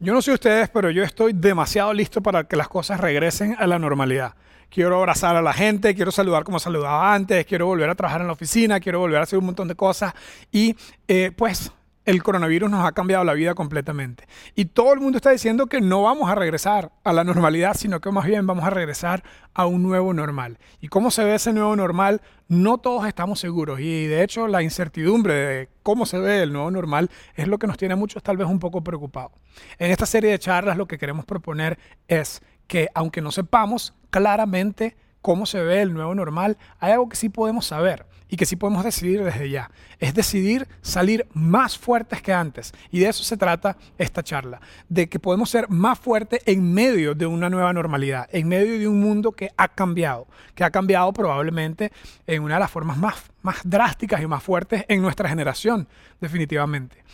Yo 0.00 0.14
no 0.14 0.22
sé 0.22 0.30
ustedes, 0.30 0.68
pero 0.68 0.90
yo 0.90 1.02
estoy 1.02 1.32
demasiado 1.32 1.92
listo 1.92 2.22
para 2.22 2.44
que 2.44 2.54
las 2.54 2.68
cosas 2.68 3.00
regresen 3.00 3.56
a 3.58 3.66
la 3.66 3.80
normalidad. 3.80 4.34
Quiero 4.70 4.96
abrazar 4.96 5.34
a 5.34 5.42
la 5.42 5.52
gente, 5.52 5.92
quiero 5.96 6.12
saludar 6.12 6.44
como 6.44 6.60
saludaba 6.60 7.12
antes, 7.12 7.44
quiero 7.46 7.66
volver 7.66 7.90
a 7.90 7.96
trabajar 7.96 8.20
en 8.20 8.28
la 8.28 8.34
oficina, 8.34 8.78
quiero 8.78 9.00
volver 9.00 9.18
a 9.18 9.24
hacer 9.24 9.40
un 9.40 9.46
montón 9.46 9.66
de 9.66 9.74
cosas. 9.74 10.14
Y 10.52 10.76
eh, 11.08 11.32
pues 11.34 11.72
el 12.08 12.22
coronavirus 12.22 12.70
nos 12.70 12.86
ha 12.86 12.92
cambiado 12.92 13.22
la 13.22 13.34
vida 13.34 13.54
completamente. 13.54 14.26
Y 14.54 14.64
todo 14.64 14.94
el 14.94 15.00
mundo 15.00 15.18
está 15.18 15.28
diciendo 15.28 15.66
que 15.66 15.82
no 15.82 16.04
vamos 16.04 16.30
a 16.30 16.34
regresar 16.34 16.90
a 17.04 17.12
la 17.12 17.22
normalidad, 17.22 17.74
sino 17.74 18.00
que 18.00 18.10
más 18.10 18.24
bien 18.24 18.46
vamos 18.46 18.64
a 18.64 18.70
regresar 18.70 19.22
a 19.52 19.66
un 19.66 19.82
nuevo 19.82 20.14
normal. 20.14 20.58
¿Y 20.80 20.88
cómo 20.88 21.10
se 21.10 21.22
ve 21.22 21.34
ese 21.34 21.52
nuevo 21.52 21.76
normal? 21.76 22.22
No 22.48 22.78
todos 22.78 23.06
estamos 23.06 23.40
seguros. 23.40 23.80
Y 23.80 24.06
de 24.06 24.22
hecho 24.22 24.48
la 24.48 24.62
incertidumbre 24.62 25.34
de 25.34 25.68
cómo 25.82 26.06
se 26.06 26.18
ve 26.18 26.42
el 26.42 26.50
nuevo 26.50 26.70
normal 26.70 27.10
es 27.34 27.46
lo 27.46 27.58
que 27.58 27.66
nos 27.66 27.76
tiene 27.76 27.92
a 27.92 27.98
muchos 27.98 28.22
tal 28.22 28.38
vez 28.38 28.48
un 28.48 28.58
poco 28.58 28.82
preocupados. 28.82 29.32
En 29.78 29.90
esta 29.90 30.06
serie 30.06 30.30
de 30.30 30.38
charlas 30.38 30.78
lo 30.78 30.88
que 30.88 30.96
queremos 30.96 31.26
proponer 31.26 31.78
es 32.06 32.40
que 32.66 32.88
aunque 32.94 33.20
no 33.20 33.30
sepamos 33.32 33.92
claramente 34.08 34.96
cómo 35.28 35.44
se 35.44 35.62
ve 35.62 35.82
el 35.82 35.92
nuevo 35.92 36.14
normal, 36.14 36.56
hay 36.80 36.92
algo 36.92 37.06
que 37.10 37.14
sí 37.14 37.28
podemos 37.28 37.66
saber 37.66 38.06
y 38.30 38.38
que 38.38 38.46
sí 38.46 38.56
podemos 38.56 38.82
decidir 38.82 39.22
desde 39.22 39.50
ya. 39.50 39.70
Es 39.98 40.14
decidir 40.14 40.66
salir 40.80 41.26
más 41.34 41.76
fuertes 41.76 42.22
que 42.22 42.32
antes. 42.32 42.72
Y 42.90 43.00
de 43.00 43.10
eso 43.10 43.22
se 43.22 43.36
trata 43.36 43.76
esta 43.98 44.22
charla, 44.22 44.58
de 44.88 45.10
que 45.10 45.18
podemos 45.18 45.50
ser 45.50 45.68
más 45.68 45.98
fuertes 45.98 46.40
en 46.46 46.72
medio 46.72 47.14
de 47.14 47.26
una 47.26 47.50
nueva 47.50 47.74
normalidad, 47.74 48.26
en 48.32 48.48
medio 48.48 48.78
de 48.78 48.88
un 48.88 49.00
mundo 49.00 49.32
que 49.32 49.50
ha 49.58 49.68
cambiado, 49.68 50.26
que 50.54 50.64
ha 50.64 50.70
cambiado 50.70 51.12
probablemente 51.12 51.92
en 52.26 52.42
una 52.42 52.54
de 52.54 52.60
las 52.60 52.70
formas 52.70 52.96
más, 52.96 53.16
más 53.42 53.58
drásticas 53.64 54.22
y 54.22 54.26
más 54.26 54.42
fuertes 54.42 54.86
en 54.88 55.02
nuestra 55.02 55.28
generación, 55.28 55.86
definitivamente 56.22 57.04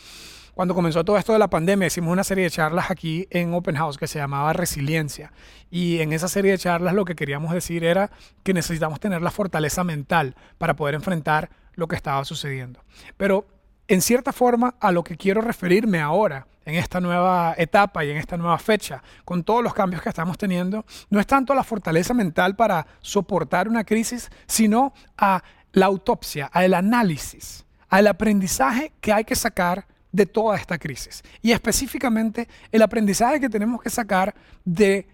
cuando 0.55 0.75
comenzó 0.75 1.05
todo 1.05 1.19
esto 1.19 1.33
de 1.33 1.39
la 1.39 1.49
pandemia, 1.49 1.89
hicimos 1.89 2.13
una 2.13 2.23
serie 2.23 2.45
de 2.45 2.51
charlas 2.51 2.91
aquí 2.91 3.27
en 3.31 3.53
Open 3.55 3.75
House 3.75 3.99
que 3.99 4.07
se 4.07 4.19
llamaba 4.19 4.53
Resiliencia. 4.53 5.33
Y 5.71 6.01
en 6.01 6.13
esa 6.13 6.29
serie 6.29 6.53
de 6.53 6.59
charlas 6.59 6.95
lo 6.95 7.05
que 7.05 7.17
queríamos 7.17 7.53
decir 7.53 7.83
era 7.83 8.11
que 8.45 8.55
necesitamos 8.55 9.01
tener 9.01 9.21
la 9.21 9.33
fortaleza 9.33 9.83
mental 9.83 10.37
para 10.59 10.77
poder 10.77 10.95
enfrentar 10.95 11.51
lo 11.75 11.89
que 11.89 11.97
estaba 11.97 12.25
sucediendo. 12.25 12.85
Pero 13.17 13.47
en 13.89 14.01
cierta 14.01 14.33
forma 14.33 14.77
a 14.81 14.93
lo 14.93 15.03
que 15.03 15.17
quiero 15.17 15.41
referirme 15.41 16.01
ahora, 16.01 16.47
en 16.65 16.77
esta 16.77 17.01
nueva 17.01 17.55
etapa 17.59 18.05
y 18.05 18.11
en 18.11 18.17
esta 18.17 18.37
nueva 18.37 18.59
fecha, 18.59 19.03
con 19.25 19.45
todos 19.45 19.63
los 19.63 19.75
cambios 19.75 20.03
que 20.03 20.09
estamos 20.09 20.39
teniendo, 20.39 20.87
no 21.11 21.21
es 21.21 21.27
tanto 21.27 21.55
la 21.55 21.65
fortaleza 21.65 22.15
mental 22.15 22.57
para 22.57 22.87
soportar 23.01 23.69
una 23.69 23.85
crisis, 23.85 24.31
sino 24.47 24.95
a 25.19 25.43
la 25.73 25.87
autopsia, 25.87 26.47
al 26.47 26.75
análisis, 26.75 27.67
al 27.89 28.07
aprendizaje 28.07 28.93
que 29.01 29.13
hay 29.13 29.25
que 29.25 29.35
sacar 29.35 29.87
de 30.15 30.27
toda 30.27 30.57
esta 30.57 30.79
crisis. 30.79 31.25
Y 31.43 31.51
específicamente 31.51 32.49
el 32.71 32.83
aprendizaje 32.83 33.41
que 33.41 33.49
tenemos 33.49 33.83
que 33.83 33.91
sacar 33.91 34.33
de 34.65 35.09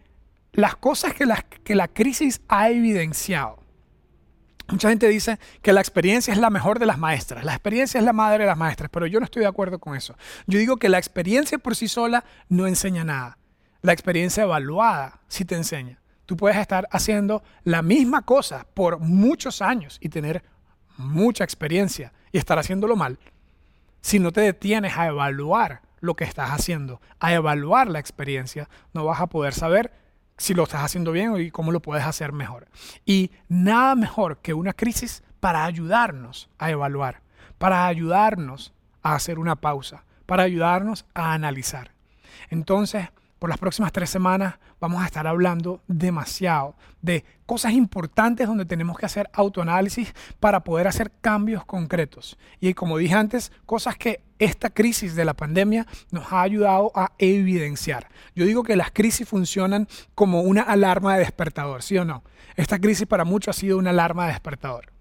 las 0.52 0.76
cosas 0.76 1.14
que 1.14 1.24
la, 1.24 1.40
que 1.40 1.74
la 1.74 1.88
crisis 1.88 2.42
ha 2.48 2.68
evidenciado. 2.68 3.58
Mucha 4.68 4.90
gente 4.90 5.08
dice 5.08 5.38
que 5.62 5.72
la 5.72 5.80
experiencia 5.80 6.34
es 6.34 6.38
la 6.38 6.50
mejor 6.50 6.78
de 6.78 6.84
las 6.84 6.98
maestras, 6.98 7.44
la 7.44 7.52
experiencia 7.52 7.98
es 7.98 8.04
la 8.04 8.12
madre 8.12 8.44
de 8.44 8.48
las 8.48 8.58
maestras, 8.58 8.90
pero 8.92 9.06
yo 9.06 9.20
no 9.20 9.24
estoy 9.24 9.40
de 9.40 9.48
acuerdo 9.48 9.78
con 9.78 9.96
eso. 9.96 10.16
Yo 10.46 10.58
digo 10.58 10.76
que 10.76 10.90
la 10.90 10.98
experiencia 10.98 11.56
por 11.56 11.74
sí 11.74 11.88
sola 11.88 12.22
no 12.50 12.66
enseña 12.66 13.02
nada. 13.02 13.38
La 13.80 13.94
experiencia 13.94 14.42
evaluada 14.42 15.22
sí 15.28 15.46
te 15.46 15.56
enseña. 15.56 15.98
Tú 16.26 16.36
puedes 16.36 16.58
estar 16.58 16.86
haciendo 16.92 17.42
la 17.64 17.80
misma 17.80 18.22
cosa 18.22 18.66
por 18.74 18.98
muchos 18.98 19.62
años 19.62 19.96
y 20.02 20.10
tener 20.10 20.44
mucha 20.98 21.42
experiencia 21.42 22.12
y 22.32 22.38
estar 22.38 22.58
haciéndolo 22.58 22.96
mal 22.96 23.18
si 24.00 24.18
no 24.18 24.32
te 24.32 24.40
detienes 24.40 24.96
a 24.96 25.06
evaluar 25.06 25.82
lo 26.00 26.14
que 26.14 26.24
estás 26.24 26.50
haciendo, 26.50 27.00
a 27.18 27.32
evaluar 27.32 27.88
la 27.88 27.98
experiencia, 27.98 28.68
no 28.92 29.04
vas 29.04 29.20
a 29.20 29.26
poder 29.26 29.52
saber 29.54 29.92
si 30.36 30.54
lo 30.54 30.62
estás 30.62 30.82
haciendo 30.82 31.12
bien 31.12 31.36
y 31.38 31.50
cómo 31.50 31.70
lo 31.70 31.80
puedes 31.80 32.04
hacer 32.04 32.32
mejor. 32.32 32.68
Y 33.04 33.30
nada 33.48 33.94
mejor 33.94 34.38
que 34.38 34.54
una 34.54 34.72
crisis 34.72 35.22
para 35.38 35.64
ayudarnos 35.64 36.48
a 36.58 36.70
evaluar, 36.70 37.20
para 37.58 37.86
ayudarnos 37.86 38.72
a 39.02 39.14
hacer 39.14 39.38
una 39.38 39.56
pausa, 39.56 40.04
para 40.26 40.44
ayudarnos 40.44 41.04
a 41.14 41.34
analizar. 41.34 41.92
Entonces, 42.48 43.08
por 43.38 43.50
las 43.50 43.58
próximas 43.58 43.92
tres 43.92 44.10
semanas 44.10 44.54
vamos 44.80 45.02
a 45.02 45.06
estar 45.06 45.26
hablando 45.26 45.82
demasiado 45.86 46.74
de 47.02 47.24
cosas 47.46 47.72
importantes 47.72 48.46
donde 48.46 48.64
tenemos 48.64 48.98
que 48.98 49.06
hacer 49.06 49.28
autoanálisis 49.32 50.14
para 50.40 50.64
poder 50.64 50.88
hacer 50.88 51.12
cambios 51.20 51.64
concretos. 51.64 52.38
Y 52.60 52.74
como 52.74 52.98
dije 52.98 53.14
antes, 53.14 53.52
cosas 53.66 53.96
que 53.96 54.22
esta 54.38 54.70
crisis 54.70 55.14
de 55.14 55.24
la 55.24 55.34
pandemia 55.34 55.86
nos 56.10 56.32
ha 56.32 56.42
ayudado 56.42 56.90
a 56.94 57.12
evidenciar. 57.18 58.08
Yo 58.34 58.46
digo 58.46 58.62
que 58.62 58.76
las 58.76 58.90
crisis 58.90 59.28
funcionan 59.28 59.86
como 60.14 60.40
una 60.40 60.62
alarma 60.62 61.14
de 61.14 61.20
despertador, 61.20 61.82
¿sí 61.82 61.98
o 61.98 62.04
no? 62.04 62.24
Esta 62.56 62.78
crisis 62.78 63.06
para 63.06 63.24
muchos 63.24 63.56
ha 63.56 63.60
sido 63.60 63.78
una 63.78 63.90
alarma 63.90 64.26
de 64.26 64.32
despertador. 64.32 64.92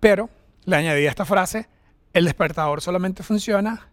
Pero 0.00 0.30
le 0.64 0.76
añadí 0.76 1.06
a 1.06 1.10
esta 1.10 1.24
frase, 1.24 1.68
el 2.12 2.24
despertador 2.24 2.80
solamente 2.80 3.22
funciona 3.22 3.88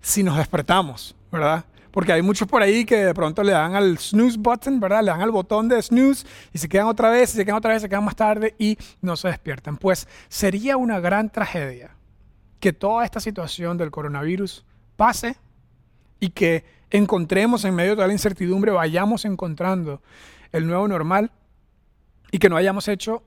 si 0.00 0.22
nos 0.22 0.36
despertamos, 0.38 1.14
¿verdad? 1.30 1.64
Porque 1.90 2.12
hay 2.12 2.22
muchos 2.22 2.46
por 2.46 2.62
ahí 2.62 2.84
que 2.84 2.96
de 2.96 3.14
pronto 3.14 3.42
le 3.42 3.52
dan 3.52 3.74
al 3.74 3.98
snooze 3.98 4.38
button, 4.38 4.80
¿verdad? 4.80 5.02
Le 5.02 5.10
dan 5.10 5.22
al 5.22 5.30
botón 5.30 5.68
de 5.68 5.80
snooze 5.80 6.26
y 6.52 6.58
se 6.58 6.68
quedan 6.68 6.86
otra 6.86 7.10
vez, 7.10 7.30
se 7.30 7.44
quedan 7.44 7.56
otra 7.56 7.72
vez, 7.72 7.82
se 7.82 7.88
quedan 7.88 8.04
más 8.04 8.16
tarde 8.16 8.54
y 8.58 8.76
no 9.00 9.16
se 9.16 9.28
despiertan. 9.28 9.76
Pues 9.76 10.06
sería 10.28 10.76
una 10.76 11.00
gran 11.00 11.30
tragedia 11.30 11.96
que 12.60 12.72
toda 12.72 13.04
esta 13.04 13.20
situación 13.20 13.78
del 13.78 13.90
coronavirus 13.90 14.64
pase 14.96 15.36
y 16.20 16.30
que 16.30 16.64
encontremos 16.90 17.64
en 17.64 17.74
medio 17.74 17.90
de 17.90 17.96
toda 17.96 18.06
la 18.08 18.12
incertidumbre, 18.12 18.72
vayamos 18.72 19.24
encontrando 19.24 20.02
el 20.52 20.66
nuevo 20.66 20.88
normal 20.88 21.30
y 22.30 22.38
que 22.38 22.48
no 22.48 22.56
hayamos 22.56 22.88
hecho 22.88 23.22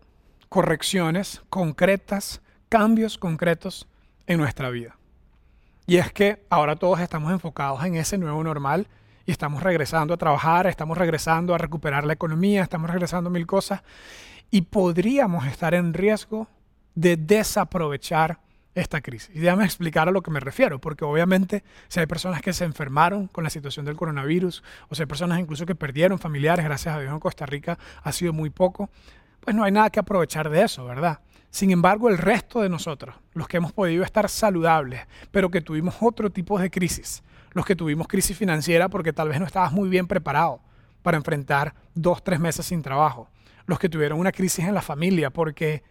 correcciones 0.49 1.41
concretas, 1.49 2.41
cambios 2.69 3.17
concretos 3.17 3.87
en 4.27 4.37
nuestra 4.37 4.69
vida. 4.69 4.97
Y 5.85 5.97
es 5.97 6.11
que 6.11 6.45
ahora 6.49 6.75
todos 6.75 6.99
estamos 6.99 7.31
enfocados 7.31 7.83
en 7.83 7.95
ese 7.95 8.17
nuevo 8.17 8.43
normal 8.43 8.87
y 9.25 9.31
estamos 9.31 9.63
regresando 9.63 10.13
a 10.13 10.17
trabajar, 10.17 10.67
estamos 10.67 10.97
regresando 10.97 11.53
a 11.53 11.57
recuperar 11.57 12.05
la 12.05 12.13
economía, 12.13 12.63
estamos 12.63 12.89
regresando 12.89 13.29
mil 13.29 13.45
cosas 13.47 13.81
y 14.49 14.61
podríamos 14.61 15.45
estar 15.47 15.73
en 15.73 15.93
riesgo 15.93 16.47
de 16.95 17.17
desaprovechar 17.17 18.39
esta 18.75 19.01
crisis. 19.01 19.35
Y 19.35 19.39
déjame 19.39 19.65
explicar 19.65 20.07
a 20.07 20.11
lo 20.11 20.21
que 20.21 20.31
me 20.31 20.39
refiero, 20.39 20.79
porque 20.79 21.03
obviamente 21.03 21.63
si 21.87 21.99
hay 21.99 22.05
personas 22.05 22.41
que 22.41 22.53
se 22.53 22.63
enfermaron 22.63 23.27
con 23.27 23.43
la 23.43 23.49
situación 23.49 23.85
del 23.85 23.95
coronavirus, 23.95 24.63
o 24.89 24.95
si 24.95 25.01
hay 25.01 25.07
personas 25.07 25.39
incluso 25.39 25.65
que 25.65 25.75
perdieron 25.75 26.19
familiares, 26.19 26.63
gracias 26.63 26.95
a 26.95 26.99
Dios 26.99 27.11
en 27.11 27.19
Costa 27.19 27.45
Rica 27.45 27.77
ha 28.03 28.11
sido 28.11 28.33
muy 28.33 28.49
poco, 28.49 28.89
pues 29.41 29.55
no 29.55 29.63
hay 29.63 29.71
nada 29.71 29.89
que 29.89 29.99
aprovechar 29.99 30.49
de 30.49 30.63
eso, 30.63 30.85
¿verdad? 30.85 31.19
Sin 31.51 31.69
embargo, 31.71 32.09
el 32.09 32.17
resto 32.17 32.61
de 32.61 32.69
nosotros, 32.69 33.13
los 33.33 33.47
que 33.47 33.57
hemos 33.57 33.73
podido 33.73 34.03
estar 34.03 34.29
saludables, 34.29 35.01
pero 35.31 35.51
que 35.51 35.59
tuvimos 35.59 35.95
otro 35.99 36.29
tipo 36.31 36.57
de 36.57 36.71
crisis, 36.71 37.23
los 37.51 37.65
que 37.65 37.75
tuvimos 37.75 38.07
crisis 38.07 38.37
financiera 38.37 38.87
porque 38.87 39.11
tal 39.11 39.27
vez 39.27 39.39
no 39.39 39.45
estabas 39.45 39.73
muy 39.73 39.89
bien 39.89 40.07
preparado 40.07 40.61
para 41.01 41.17
enfrentar 41.17 41.75
dos, 41.93 42.23
tres 42.23 42.39
meses 42.39 42.65
sin 42.65 42.81
trabajo, 42.81 43.29
los 43.65 43.79
que 43.79 43.89
tuvieron 43.89 44.17
una 44.17 44.31
crisis 44.31 44.65
en 44.65 44.73
la 44.73 44.81
familia 44.81 45.29
porque 45.29 45.83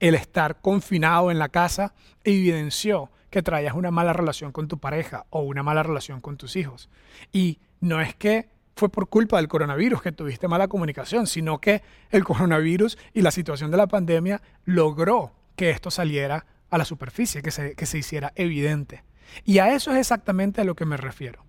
el 0.00 0.16
estar 0.16 0.60
confinado 0.60 1.30
en 1.30 1.38
la 1.38 1.48
casa 1.48 1.94
evidenció 2.24 3.10
que 3.30 3.42
traías 3.42 3.74
una 3.74 3.92
mala 3.92 4.12
relación 4.12 4.50
con 4.50 4.66
tu 4.66 4.78
pareja 4.78 5.26
o 5.30 5.42
una 5.42 5.62
mala 5.62 5.84
relación 5.84 6.20
con 6.20 6.36
tus 6.36 6.56
hijos. 6.56 6.90
Y 7.32 7.60
no 7.80 8.00
es 8.00 8.14
que 8.16 8.48
fue 8.76 8.88
por 8.88 9.08
culpa 9.08 9.36
del 9.36 9.48
coronavirus 9.48 10.02
que 10.02 10.12
tuviste 10.12 10.48
mala 10.48 10.68
comunicación, 10.68 11.26
sino 11.26 11.60
que 11.60 11.82
el 12.10 12.24
coronavirus 12.24 12.98
y 13.12 13.22
la 13.22 13.30
situación 13.30 13.70
de 13.70 13.76
la 13.76 13.86
pandemia 13.86 14.42
logró 14.64 15.32
que 15.56 15.70
esto 15.70 15.90
saliera 15.90 16.46
a 16.70 16.78
la 16.78 16.84
superficie, 16.84 17.42
que 17.42 17.50
se, 17.50 17.74
que 17.74 17.86
se 17.86 17.98
hiciera 17.98 18.32
evidente. 18.34 19.04
Y 19.44 19.58
a 19.58 19.74
eso 19.74 19.92
es 19.92 19.98
exactamente 19.98 20.60
a 20.60 20.64
lo 20.64 20.74
que 20.74 20.86
me 20.86 20.96
refiero. 20.96 21.44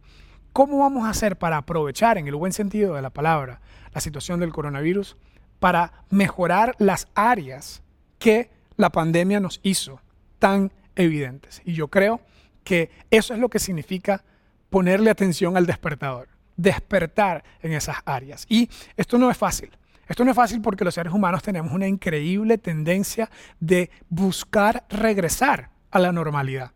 ¿Cómo 0.53 0.79
vamos 0.79 1.05
a 1.05 1.09
hacer 1.09 1.38
para 1.38 1.58
aprovechar, 1.58 2.17
en 2.17 2.28
el 2.28 2.35
buen 2.35 2.53
sentido 2.53 2.96
de 2.96 3.02
la 3.02 3.09
palabra, 3.09 3.59
la 3.94 4.02
situación 4.02 4.40
del 4.40 4.53
coronavirus 4.53 5.17
para 5.59 6.05
mejorar 6.09 6.76
las 6.78 7.08
áreas 7.16 7.82
que 8.20 8.52
la 8.78 8.91
pandemia 8.91 9.40
nos 9.40 9.59
hizo 9.64 10.00
tan 10.40 10.72
evidentes? 10.96 11.61
Y 11.66 11.73
yo 11.73 11.90
creo 11.90 12.22
que 12.64 12.91
eso 13.09 13.34
es 13.34 13.40
lo 13.40 13.50
que 13.50 13.59
significa 13.59 14.23
ponerle 14.70 15.09
atención 15.09 15.58
al 15.58 15.66
despertador 15.66 16.34
despertar 16.55 17.43
en 17.61 17.73
esas 17.73 17.97
áreas. 18.05 18.46
Y 18.49 18.69
esto 18.97 19.17
no 19.17 19.29
es 19.29 19.37
fácil. 19.37 19.72
Esto 20.07 20.23
no 20.23 20.31
es 20.31 20.35
fácil 20.35 20.61
porque 20.61 20.85
los 20.85 20.93
seres 20.93 21.13
humanos 21.13 21.41
tenemos 21.41 21.72
una 21.72 21.87
increíble 21.87 22.57
tendencia 22.57 23.29
de 23.59 23.90
buscar 24.09 24.85
regresar 24.90 25.72
a 25.91 25.99
la 25.99 26.11
normalidad. 26.11 26.72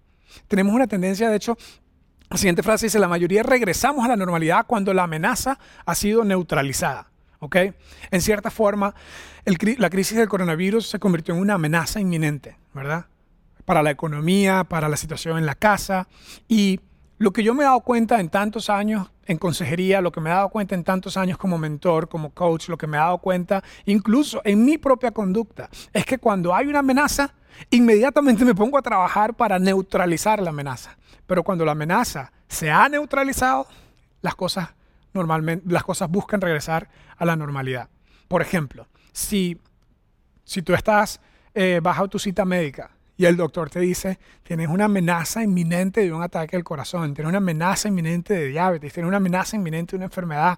Tenemos 0.47 0.73
una 0.73 0.87
tendencia, 0.87 1.29
de 1.29 1.35
hecho, 1.35 1.57
la 2.29 2.37
siguiente 2.37 2.63
frase 2.63 2.87
dice, 2.87 2.99
la 2.99 3.07
mayoría 3.07 3.43
regresamos 3.43 4.05
a 4.05 4.07
la 4.07 4.15
normalidad 4.15 4.65
cuando 4.67 4.93
la 4.93 5.03
amenaza 5.03 5.59
ha 5.85 5.95
sido 5.95 6.23
neutralizada. 6.23 7.09
¿ok? 7.39 7.55
En 8.11 8.21
cierta 8.21 8.51
forma, 8.51 8.93
la 9.45 9.89
crisis 9.89 10.17
del 10.17 10.27
coronavirus 10.27 10.87
se 10.87 10.99
convirtió 10.99 11.33
en 11.33 11.41
una 11.41 11.55
amenaza 11.55 11.99
inminente, 11.99 12.57
¿verdad? 12.73 13.05
Para 13.65 13.83
la 13.83 13.91
economía, 13.91 14.63
para 14.63 14.89
la 14.89 14.97
situación 14.97 15.37
en 15.37 15.45
la 15.45 15.55
casa 15.55 16.07
y 16.47 16.79
lo 17.17 17.31
que 17.31 17.43
yo 17.43 17.53
me 17.53 17.63
he 17.63 17.65
dado 17.65 17.81
cuenta 17.81 18.19
en 18.19 18.29
tantos 18.29 18.69
años 18.69 19.11
en 19.29 19.37
consejería, 19.37 20.01
lo 20.01 20.11
que 20.11 20.21
me 20.21 20.31
he 20.31 20.33
dado 20.33 20.49
cuenta 20.49 20.73
en 20.73 20.83
tantos 20.83 21.15
años 21.15 21.37
como 21.37 21.59
mentor, 21.59 22.09
como 22.09 22.31
coach, 22.31 22.67
lo 22.67 22.79
que 22.79 22.87
me 22.87 22.97
he 22.97 22.99
dado 22.99 23.19
cuenta 23.19 23.63
incluso 23.85 24.41
en 24.43 24.65
mi 24.65 24.79
propia 24.79 25.11
conducta, 25.11 25.69
es 25.93 26.03
que 26.03 26.17
cuando 26.17 26.55
hay 26.55 26.65
una 26.65 26.79
amenaza, 26.79 27.35
inmediatamente 27.69 28.43
me 28.43 28.55
pongo 28.55 28.79
a 28.79 28.81
trabajar 28.81 29.35
para 29.35 29.59
neutralizar 29.59 30.41
la 30.41 30.49
amenaza. 30.49 30.97
Pero 31.27 31.43
cuando 31.43 31.63
la 31.63 31.73
amenaza 31.73 32.31
se 32.47 32.71
ha 32.71 32.89
neutralizado, 32.89 33.67
las 34.23 34.33
cosas 34.33 34.69
normalmente, 35.13 35.63
las 35.71 35.83
cosas 35.83 36.09
buscan 36.09 36.41
regresar 36.41 36.89
a 37.15 37.23
la 37.23 37.35
normalidad. 37.35 37.87
Por 38.27 38.41
ejemplo, 38.41 38.87
si, 39.11 39.61
si 40.43 40.63
tú 40.63 40.73
estás 40.73 41.21
eh, 41.53 41.79
tu 42.09 42.17
cita 42.17 42.45
médica 42.45 42.89
y 43.19 43.25
el 43.25 43.35
doctor 43.35 43.69
te 43.69 43.81
dice, 43.81 44.17
tienes 44.43 44.69
una 44.69 44.85
amenaza 44.85 45.43
inminente 45.43 45.99
de 45.99 46.13
un 46.13 46.23
ataque 46.23 46.55
al 46.55 46.63
corazón, 46.63 47.13
tienes 47.13 47.27
una 47.27 47.39
amenaza 47.39 47.89
inminente 47.89 48.33
de 48.33 48.47
diabetes, 48.47 48.93
tienes 48.93 49.09
una 49.09 49.17
amenaza 49.17 49.57
inminente 49.57 49.91
de 49.91 49.97
una 49.97 50.05
enfermedad 50.05 50.57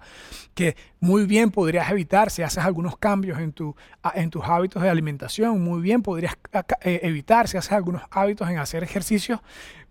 que 0.54 0.76
muy 1.00 1.26
bien 1.26 1.50
podrías 1.50 1.90
evitar 1.90 2.30
si 2.30 2.42
haces 2.42 2.62
algunos 2.62 2.96
cambios 2.98 3.40
en, 3.40 3.52
tu, 3.52 3.74
en 4.14 4.30
tus 4.30 4.44
hábitos 4.44 4.80
de 4.80 4.88
alimentación, 4.88 5.60
muy 5.60 5.82
bien 5.82 6.02
podrías 6.02 6.36
eh, 6.82 7.00
evitar 7.02 7.48
si 7.48 7.56
haces 7.56 7.72
algunos 7.72 8.02
hábitos 8.12 8.48
en 8.48 8.58
hacer 8.58 8.84
ejercicio. 8.84 9.42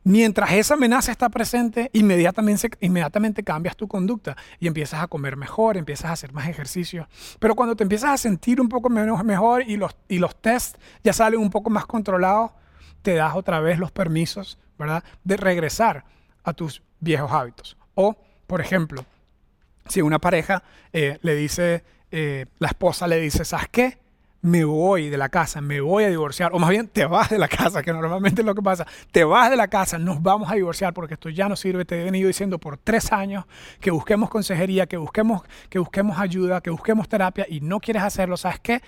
Mientras 0.05 0.53
esa 0.53 0.75
amenaza 0.75 1.11
está 1.11 1.27
presente, 1.27 1.89
inmediatamente, 1.91 2.69
inmediatamente 2.79 3.43
cambias 3.43 3.75
tu 3.75 3.89
conducta 3.89 4.37
y 4.61 4.67
empiezas 4.67 5.03
a 5.03 5.07
comer 5.07 5.35
mejor, 5.35 5.75
empiezas 5.75 6.05
a 6.05 6.13
hacer 6.13 6.31
más 6.31 6.47
ejercicio. 6.47 7.09
Pero 7.37 7.53
cuando 7.53 7.75
te 7.75 7.83
empiezas 7.83 8.11
a 8.11 8.17
sentir 8.17 8.61
un 8.61 8.69
poco 8.69 8.89
menos 8.89 9.21
mejor 9.25 9.61
y 9.67 9.75
los, 9.75 9.93
y 10.07 10.19
los 10.19 10.37
tests 10.37 10.79
ya 11.03 11.11
salen 11.11 11.41
un 11.41 11.49
poco 11.49 11.69
más 11.69 11.85
controlados, 11.85 12.51
te 13.01 13.15
das 13.15 13.35
otra 13.35 13.59
vez 13.59 13.79
los 13.79 13.91
permisos, 13.91 14.57
¿verdad? 14.77 15.03
De 15.23 15.37
regresar 15.37 16.05
a 16.43 16.53
tus 16.53 16.81
viejos 16.99 17.31
hábitos. 17.31 17.77
O, 17.95 18.15
por 18.47 18.61
ejemplo, 18.61 19.05
si 19.87 20.01
una 20.01 20.19
pareja 20.19 20.63
eh, 20.93 21.19
le 21.21 21.35
dice, 21.35 21.83
eh, 22.11 22.45
la 22.59 22.69
esposa 22.69 23.07
le 23.07 23.19
dice, 23.19 23.45
¿sabes 23.45 23.67
qué? 23.71 23.99
Me 24.43 24.63
voy 24.63 25.09
de 25.09 25.17
la 25.17 25.29
casa, 25.29 25.61
me 25.61 25.81
voy 25.81 26.05
a 26.05 26.09
divorciar, 26.09 26.51
o 26.53 26.57
más 26.57 26.71
bien 26.71 26.87
te 26.87 27.05
vas 27.05 27.29
de 27.29 27.37
la 27.37 27.47
casa, 27.47 27.83
que 27.83 27.93
normalmente 27.93 28.41
es 28.41 28.45
lo 28.45 28.55
que 28.55 28.61
pasa, 28.63 28.87
te 29.11 29.23
vas 29.23 29.51
de 29.51 29.55
la 29.55 29.67
casa, 29.67 29.99
nos 29.99 30.21
vamos 30.23 30.51
a 30.51 30.55
divorciar 30.55 30.95
porque 30.95 31.13
esto 31.13 31.29
ya 31.29 31.47
no 31.47 31.55
sirve, 31.55 31.85
te 31.85 32.01
he 32.01 32.03
venido 32.05 32.27
diciendo 32.27 32.57
por 32.57 32.77
tres 32.77 33.11
años 33.11 33.45
que 33.79 33.91
busquemos 33.91 34.31
consejería, 34.31 34.87
que 34.87 34.97
busquemos, 34.97 35.43
que 35.69 35.77
busquemos 35.77 36.17
ayuda, 36.17 36.59
que 36.61 36.71
busquemos 36.71 37.07
terapia 37.07 37.45
y 37.47 37.61
no 37.61 37.79
quieres 37.79 38.01
hacerlo, 38.01 38.35
¿sabes 38.35 38.59
qué? 38.59 38.81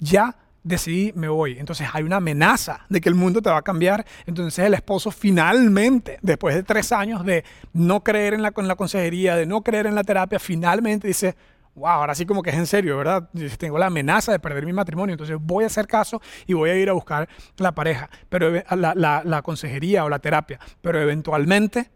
Ya 0.00 0.36
decidí, 0.62 1.12
me 1.14 1.28
voy. 1.28 1.58
Entonces 1.58 1.88
hay 1.92 2.02
una 2.02 2.16
amenaza 2.16 2.86
de 2.88 3.00
que 3.00 3.08
el 3.08 3.14
mundo 3.14 3.42
te 3.42 3.50
va 3.50 3.58
a 3.58 3.62
cambiar. 3.62 4.04
Entonces 4.26 4.64
el 4.64 4.74
esposo 4.74 5.10
finalmente, 5.10 6.18
después 6.22 6.54
de 6.54 6.62
tres 6.62 6.92
años 6.92 7.24
de 7.24 7.44
no 7.72 8.02
creer 8.02 8.34
en 8.34 8.42
la, 8.42 8.52
en 8.56 8.68
la 8.68 8.76
consejería, 8.76 9.36
de 9.36 9.46
no 9.46 9.62
creer 9.62 9.86
en 9.86 9.94
la 9.94 10.04
terapia, 10.04 10.38
finalmente 10.38 11.08
dice, 11.08 11.36
wow, 11.74 11.88
ahora 11.88 12.14
sí 12.14 12.26
como 12.26 12.42
que 12.42 12.50
es 12.50 12.56
en 12.56 12.66
serio, 12.66 12.96
¿verdad? 12.96 13.28
Tengo 13.58 13.78
la 13.78 13.86
amenaza 13.86 14.32
de 14.32 14.38
perder 14.38 14.66
mi 14.66 14.72
matrimonio, 14.72 15.14
entonces 15.14 15.36
voy 15.40 15.64
a 15.64 15.68
hacer 15.68 15.86
caso 15.86 16.20
y 16.46 16.54
voy 16.54 16.70
a 16.70 16.76
ir 16.76 16.90
a 16.90 16.92
buscar 16.92 17.28
la 17.56 17.72
pareja, 17.72 18.10
pero 18.28 18.50
la, 18.50 18.94
la, 18.94 19.22
la 19.24 19.42
consejería 19.42 20.04
o 20.04 20.08
la 20.08 20.18
terapia. 20.18 20.58
Pero 20.80 21.00
eventualmente 21.00 21.90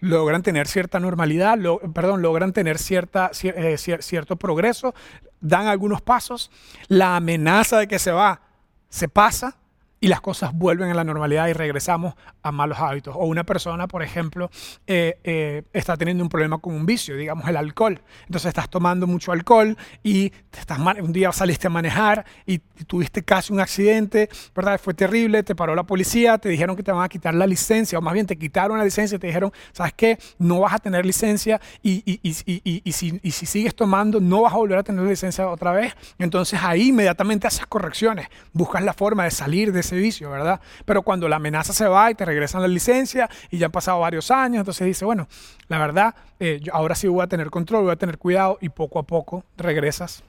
logran 0.00 0.42
tener 0.42 0.66
cierta 0.66 0.98
normalidad, 0.98 1.58
perdón, 1.94 2.22
logran 2.22 2.52
tener 2.52 2.78
cierta, 2.78 3.30
eh, 3.42 3.76
cierto 3.78 4.36
progreso, 4.36 4.94
dan 5.40 5.66
algunos 5.66 6.02
pasos, 6.02 6.50
la 6.88 7.16
amenaza 7.16 7.78
de 7.78 7.88
que 7.88 7.98
se 7.98 8.12
va 8.12 8.42
se 8.88 9.08
pasa 9.08 9.59
y 10.00 10.08
las 10.08 10.20
cosas 10.22 10.52
vuelven 10.54 10.90
a 10.90 10.94
la 10.94 11.04
normalidad 11.04 11.48
y 11.48 11.52
regresamos 11.52 12.14
a 12.42 12.50
malos 12.50 12.78
hábitos. 12.78 13.14
O 13.16 13.26
una 13.26 13.44
persona, 13.44 13.86
por 13.86 14.02
ejemplo, 14.02 14.50
eh, 14.86 15.18
eh, 15.24 15.62
está 15.74 15.96
teniendo 15.96 16.24
un 16.24 16.30
problema 16.30 16.58
con 16.58 16.74
un 16.74 16.86
vicio, 16.86 17.16
digamos 17.16 17.46
el 17.48 17.56
alcohol. 17.56 18.00
Entonces 18.22 18.48
estás 18.48 18.70
tomando 18.70 19.06
mucho 19.06 19.32
alcohol 19.32 19.76
y 20.02 20.32
estás 20.58 20.78
un 20.78 21.12
día 21.12 21.30
saliste 21.32 21.66
a 21.66 21.70
manejar 21.70 22.24
y 22.46 22.58
tuviste 22.58 23.22
casi 23.22 23.52
un 23.52 23.60
accidente, 23.60 24.30
¿verdad? 24.54 24.80
Fue 24.82 24.94
terrible, 24.94 25.42
te 25.42 25.54
paró 25.54 25.74
la 25.74 25.84
policía, 25.84 26.38
te 26.38 26.48
dijeron 26.48 26.76
que 26.76 26.82
te 26.82 26.92
van 26.92 27.04
a 27.04 27.08
quitar 27.08 27.34
la 27.34 27.46
licencia, 27.46 27.98
o 27.98 28.02
más 28.02 28.14
bien 28.14 28.26
te 28.26 28.36
quitaron 28.36 28.78
la 28.78 28.84
licencia 28.84 29.16
y 29.16 29.18
te 29.18 29.26
dijeron, 29.26 29.52
¿sabes 29.72 29.92
qué? 29.92 30.18
No 30.38 30.60
vas 30.60 30.74
a 30.74 30.78
tener 30.78 31.04
licencia 31.04 31.60
y, 31.82 32.02
y, 32.06 32.20
y, 32.22 32.82
y 32.84 32.92
si, 32.92 33.18
si 33.30 33.46
sigues 33.46 33.74
tomando 33.74 34.20
no 34.20 34.42
vas 34.42 34.54
a 34.54 34.56
volver 34.56 34.78
a 34.78 34.82
tener 34.82 35.04
licencia 35.04 35.46
otra 35.48 35.72
vez. 35.72 35.94
Entonces 36.18 36.58
ahí 36.62 36.88
inmediatamente 36.88 37.46
haces 37.46 37.66
correcciones, 37.66 38.28
buscas 38.52 38.82
la 38.82 38.94
forma 38.94 39.24
de 39.24 39.30
salir 39.30 39.72
de 39.72 39.80
ese 39.80 39.89
vicio, 39.96 40.30
¿verdad? 40.30 40.60
Pero 40.84 41.02
cuando 41.02 41.28
la 41.28 41.36
amenaza 41.36 41.72
se 41.72 41.86
va 41.86 42.10
y 42.10 42.14
te 42.14 42.24
regresan 42.24 42.62
la 42.62 42.68
licencia 42.68 43.28
y 43.50 43.58
ya 43.58 43.66
han 43.66 43.72
pasado 43.72 44.00
varios 44.00 44.30
años, 44.30 44.60
entonces 44.60 44.86
dice, 44.86 45.04
bueno, 45.04 45.28
la 45.68 45.78
verdad, 45.78 46.14
eh, 46.38 46.60
yo 46.62 46.74
ahora 46.74 46.94
sí 46.94 47.08
voy 47.08 47.22
a 47.22 47.26
tener 47.26 47.50
control, 47.50 47.84
voy 47.84 47.92
a 47.92 47.96
tener 47.96 48.18
cuidado 48.18 48.58
y 48.60 48.68
poco 48.68 48.98
a 48.98 49.02
poco 49.04 49.44
regresas 49.56 50.22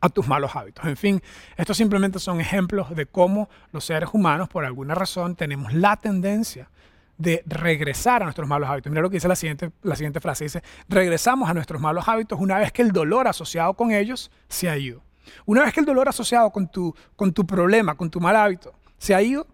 a 0.00 0.08
tus 0.10 0.28
malos 0.28 0.54
hábitos. 0.54 0.84
En 0.84 0.96
fin, 0.96 1.22
estos 1.56 1.76
simplemente 1.76 2.18
son 2.18 2.40
ejemplos 2.40 2.94
de 2.94 3.06
cómo 3.06 3.48
los 3.72 3.86
seres 3.86 4.10
humanos, 4.12 4.48
por 4.48 4.64
alguna 4.64 4.94
razón, 4.94 5.34
tenemos 5.34 5.72
la 5.72 5.96
tendencia 5.96 6.68
de 7.16 7.42
regresar 7.46 8.22
a 8.22 8.26
nuestros 8.26 8.48
malos 8.48 8.68
hábitos. 8.68 8.90
Mira 8.90 9.02
lo 9.02 9.08
que 9.08 9.16
dice 9.16 9.28
la 9.28 9.36
siguiente, 9.36 9.70
la 9.82 9.96
siguiente 9.96 10.20
frase. 10.20 10.44
Dice, 10.44 10.62
regresamos 10.88 11.48
a 11.48 11.54
nuestros 11.54 11.80
malos 11.80 12.08
hábitos 12.08 12.38
una 12.40 12.58
vez 12.58 12.72
que 12.72 12.82
el 12.82 12.92
dolor 12.92 13.28
asociado 13.28 13.74
con 13.74 13.92
ellos 13.92 14.30
se 14.48 14.68
ha 14.68 14.76
ido. 14.76 15.03
Una 15.46 15.62
vez 15.62 15.72
que 15.72 15.80
el 15.80 15.86
dolor 15.86 16.08
asociado 16.08 16.50
con 16.50 16.68
tu, 16.68 16.94
con 17.16 17.32
tu 17.32 17.46
problema, 17.46 17.94
con 17.94 18.10
tu 18.10 18.20
mal 18.20 18.36
hábito, 18.36 18.74
se 18.98 19.14
ha 19.14 19.22
ido, 19.22 19.46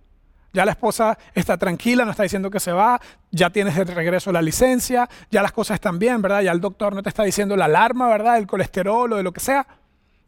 ya 0.52 0.64
la 0.64 0.72
esposa 0.72 1.16
está 1.34 1.56
tranquila, 1.56 2.04
no 2.04 2.10
está 2.10 2.24
diciendo 2.24 2.50
que 2.50 2.60
se 2.60 2.72
va, 2.72 3.00
ya 3.30 3.50
tienes 3.50 3.76
de 3.76 3.84
regreso 3.84 4.32
la 4.32 4.42
licencia, 4.42 5.08
ya 5.30 5.42
las 5.42 5.52
cosas 5.52 5.76
están 5.76 5.98
bien, 5.98 6.20
¿verdad? 6.22 6.42
Ya 6.42 6.52
el 6.52 6.60
doctor 6.60 6.94
no 6.94 7.02
te 7.02 7.08
está 7.08 7.22
diciendo 7.22 7.56
la 7.56 7.66
alarma, 7.66 8.08
¿verdad? 8.08 8.38
El 8.38 8.46
colesterol 8.46 9.12
o 9.12 9.16
de 9.16 9.22
lo 9.22 9.32
que 9.32 9.40
sea. 9.40 9.66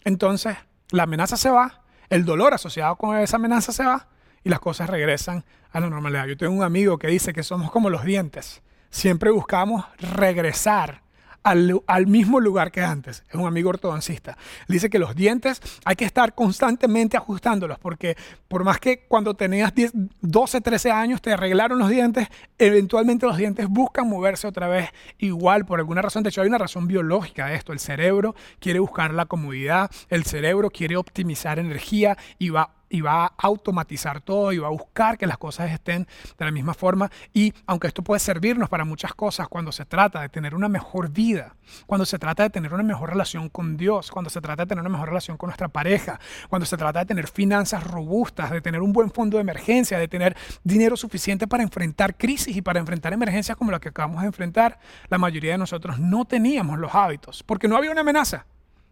Entonces, 0.05 0.57
la 0.91 1.05
amenaza 1.05 1.37
se 1.37 1.51
va, 1.51 1.83
el 2.09 2.25
dolor 2.25 2.55
asociado 2.55 2.97
con 2.97 3.17
esa 3.17 3.37
amenaza 3.37 3.73
se 3.73 3.85
va 3.85 4.07
y 4.45 4.51
las 4.51 4.61
cosas 4.61 4.89
regresan 4.89 5.45
a 5.73 5.81
la 5.81 5.89
normalidad. 5.89 6.27
Yo 6.27 6.37
tengo 6.37 6.53
un 6.53 6.63
amigo 6.63 6.99
que 6.99 7.09
dice 7.09 7.33
que 7.33 7.43
somos 7.43 7.71
como 7.71 7.91
los 7.91 8.05
dientes. 8.05 8.63
Siempre 8.91 9.31
buscamos 9.31 9.85
regresar 9.99 11.03
al, 11.43 12.07
mismo 12.07 12.41
lugar 12.41 12.71
que 12.71 12.83
antes. 12.83 13.25
Es 13.29 13.35
un 13.35 13.47
amigo 13.47 13.71
ortodoncista. 13.71 14.37
Dice 14.69 14.91
que 14.91 14.99
los 14.99 15.15
dientes 15.15 15.61
hay 15.85 15.97
que 15.97 16.05
estar 16.05 16.35
constantemente 16.35 17.17
ajustándolos 17.17 17.79
porque 17.79 18.17
por 18.49 18.65
más 18.65 18.79
que 18.79 19.05
cuando 19.09 19.35
tenías 19.35 19.75
10, 19.75 19.93
12, 20.21 20.61
13 20.61 20.91
años 20.91 21.23
te 21.23 21.33
arreglaron 21.33 21.79
los 21.79 21.89
dientes, 21.89 22.29
eventualmente 22.59 23.27
los 23.27 23.37
dientes 23.37 23.67
buscan 23.69 24.09
moverse 24.09 24.47
otra 24.47 24.69
vez 24.69 24.91
igual 25.19 25.65
por 25.65 25.79
alguna 25.79 26.03
razón. 26.03 26.23
De 26.23 26.29
hecho, 26.29 26.43
hay 26.43 26.49
una 26.49 26.59
razón 26.59 26.87
biológica 26.87 27.47
de 27.47 27.57
esto. 27.57 27.73
El 27.73 27.81
cerebro 27.81 28.35
quiere 28.59 28.79
buscar 28.79 29.13
la 29.15 29.27
comodidad, 29.27 29.91
el 30.09 30.25
cerebro 30.25 30.71
quiere 30.71 30.97
optimizar 30.97 31.59
energía 31.59 32.17
y 32.39 32.51
va 32.51 32.71
y 32.93 33.01
va 33.01 33.25
a 33.25 33.33
automatizar 33.39 34.21
todo 34.21 34.53
y 34.53 34.59
va 34.59 34.69
a 34.69 34.71
buscar 34.71 35.17
que 35.17 35.27
las 35.27 35.39
cosas 35.39 35.71
estén 35.71 36.07
de 36.39 36.45
la 36.45 36.51
misma 36.51 36.75
forma. 36.75 37.11
Y 37.33 37.55
aunque 37.67 37.89
esto 37.89 38.03
puede 38.03 38.21
servirnos 38.21 38.69
para 38.69 38.85
muchas 38.85 39.15
cosas 39.15 39.49
cuando 39.49 39.73
se 39.73 39.87
trata 39.87 40.21
de 40.21 40.29
tener 40.29 40.55
una 40.55 40.69
mejor 40.69 41.11
vida, 41.11 41.57
cuando 41.87 42.05
se 42.05 42.19
trata 42.19 42.43
de 42.43 42.51
tener 42.51 42.75
una 42.75 42.83
mejor 42.83 43.09
relación 43.09 43.49
con 43.49 43.79
Dios, 43.79 44.11
cuando 44.11 44.29
se 44.29 44.43
trata 44.43 44.65
de 44.65 44.69
tener 44.69 44.83
una 44.83 44.91
mejor 44.91 45.09
relación 45.09 45.39
con 45.39 45.49
nuestra 45.49 45.69
pareja, 45.69 46.21
cuando 46.51 46.67
se 46.67 46.77
trata 46.77 46.99
de 47.01 47.07
tener 47.07 47.29
finanzas 47.29 47.83
robustas, 47.83 48.51
de 48.51 48.61
tener 48.61 48.83
un 48.83 48.93
buen 48.93 49.11
fondo 49.11 49.39
de 49.39 49.41
emergencia, 49.41 49.99
de 49.99 50.07
tener 50.07 50.37
dinero 50.63 50.95
suficiente 50.95 51.47
para 51.49 51.63
enfrentar 51.63 52.15
crisis 52.19 52.55
y 52.55 52.61
para 52.61 52.79
enfrentar 52.79 53.15
emergencias 53.15 53.57
como 53.57 53.71
la 53.71 53.81
que 53.81 53.89
acabamos 53.89 54.21
de 54.21 54.27
enfrentar, 54.27 54.79
la 55.09 55.17
mayoría 55.17 55.53
de 55.53 55.59
nosotros 55.59 55.99
no 55.99 56.27
teníamos 56.27 56.79
los 56.79 56.95
hábitos 56.95 57.43
porque 57.43 57.69
no 57.69 57.77
había 57.77 57.91
una 57.91 58.03
amenaza. 58.03 58.45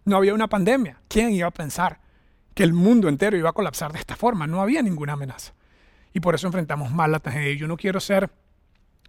No 0.06 0.16
había 0.16 0.32
una 0.32 0.48
pandemia. 0.48 0.96
¿Quién 1.08 1.30
iba 1.32 1.46
a 1.46 1.50
pensar 1.50 2.00
que 2.54 2.62
el 2.62 2.72
mundo 2.72 3.08
entero 3.08 3.36
iba 3.36 3.50
a 3.50 3.52
colapsar 3.52 3.92
de 3.92 3.98
esta 3.98 4.16
forma. 4.16 4.46
No 4.46 4.60
había 4.60 4.82
ninguna 4.82 5.14
amenaza. 5.14 5.52
Y 6.12 6.20
por 6.20 6.34
eso 6.34 6.46
enfrentamos 6.46 6.90
mal 6.90 7.12
la 7.12 7.20
tragedia. 7.20 7.54
Yo 7.54 7.68
no 7.68 7.76
quiero 7.76 8.00
ser 8.00 8.30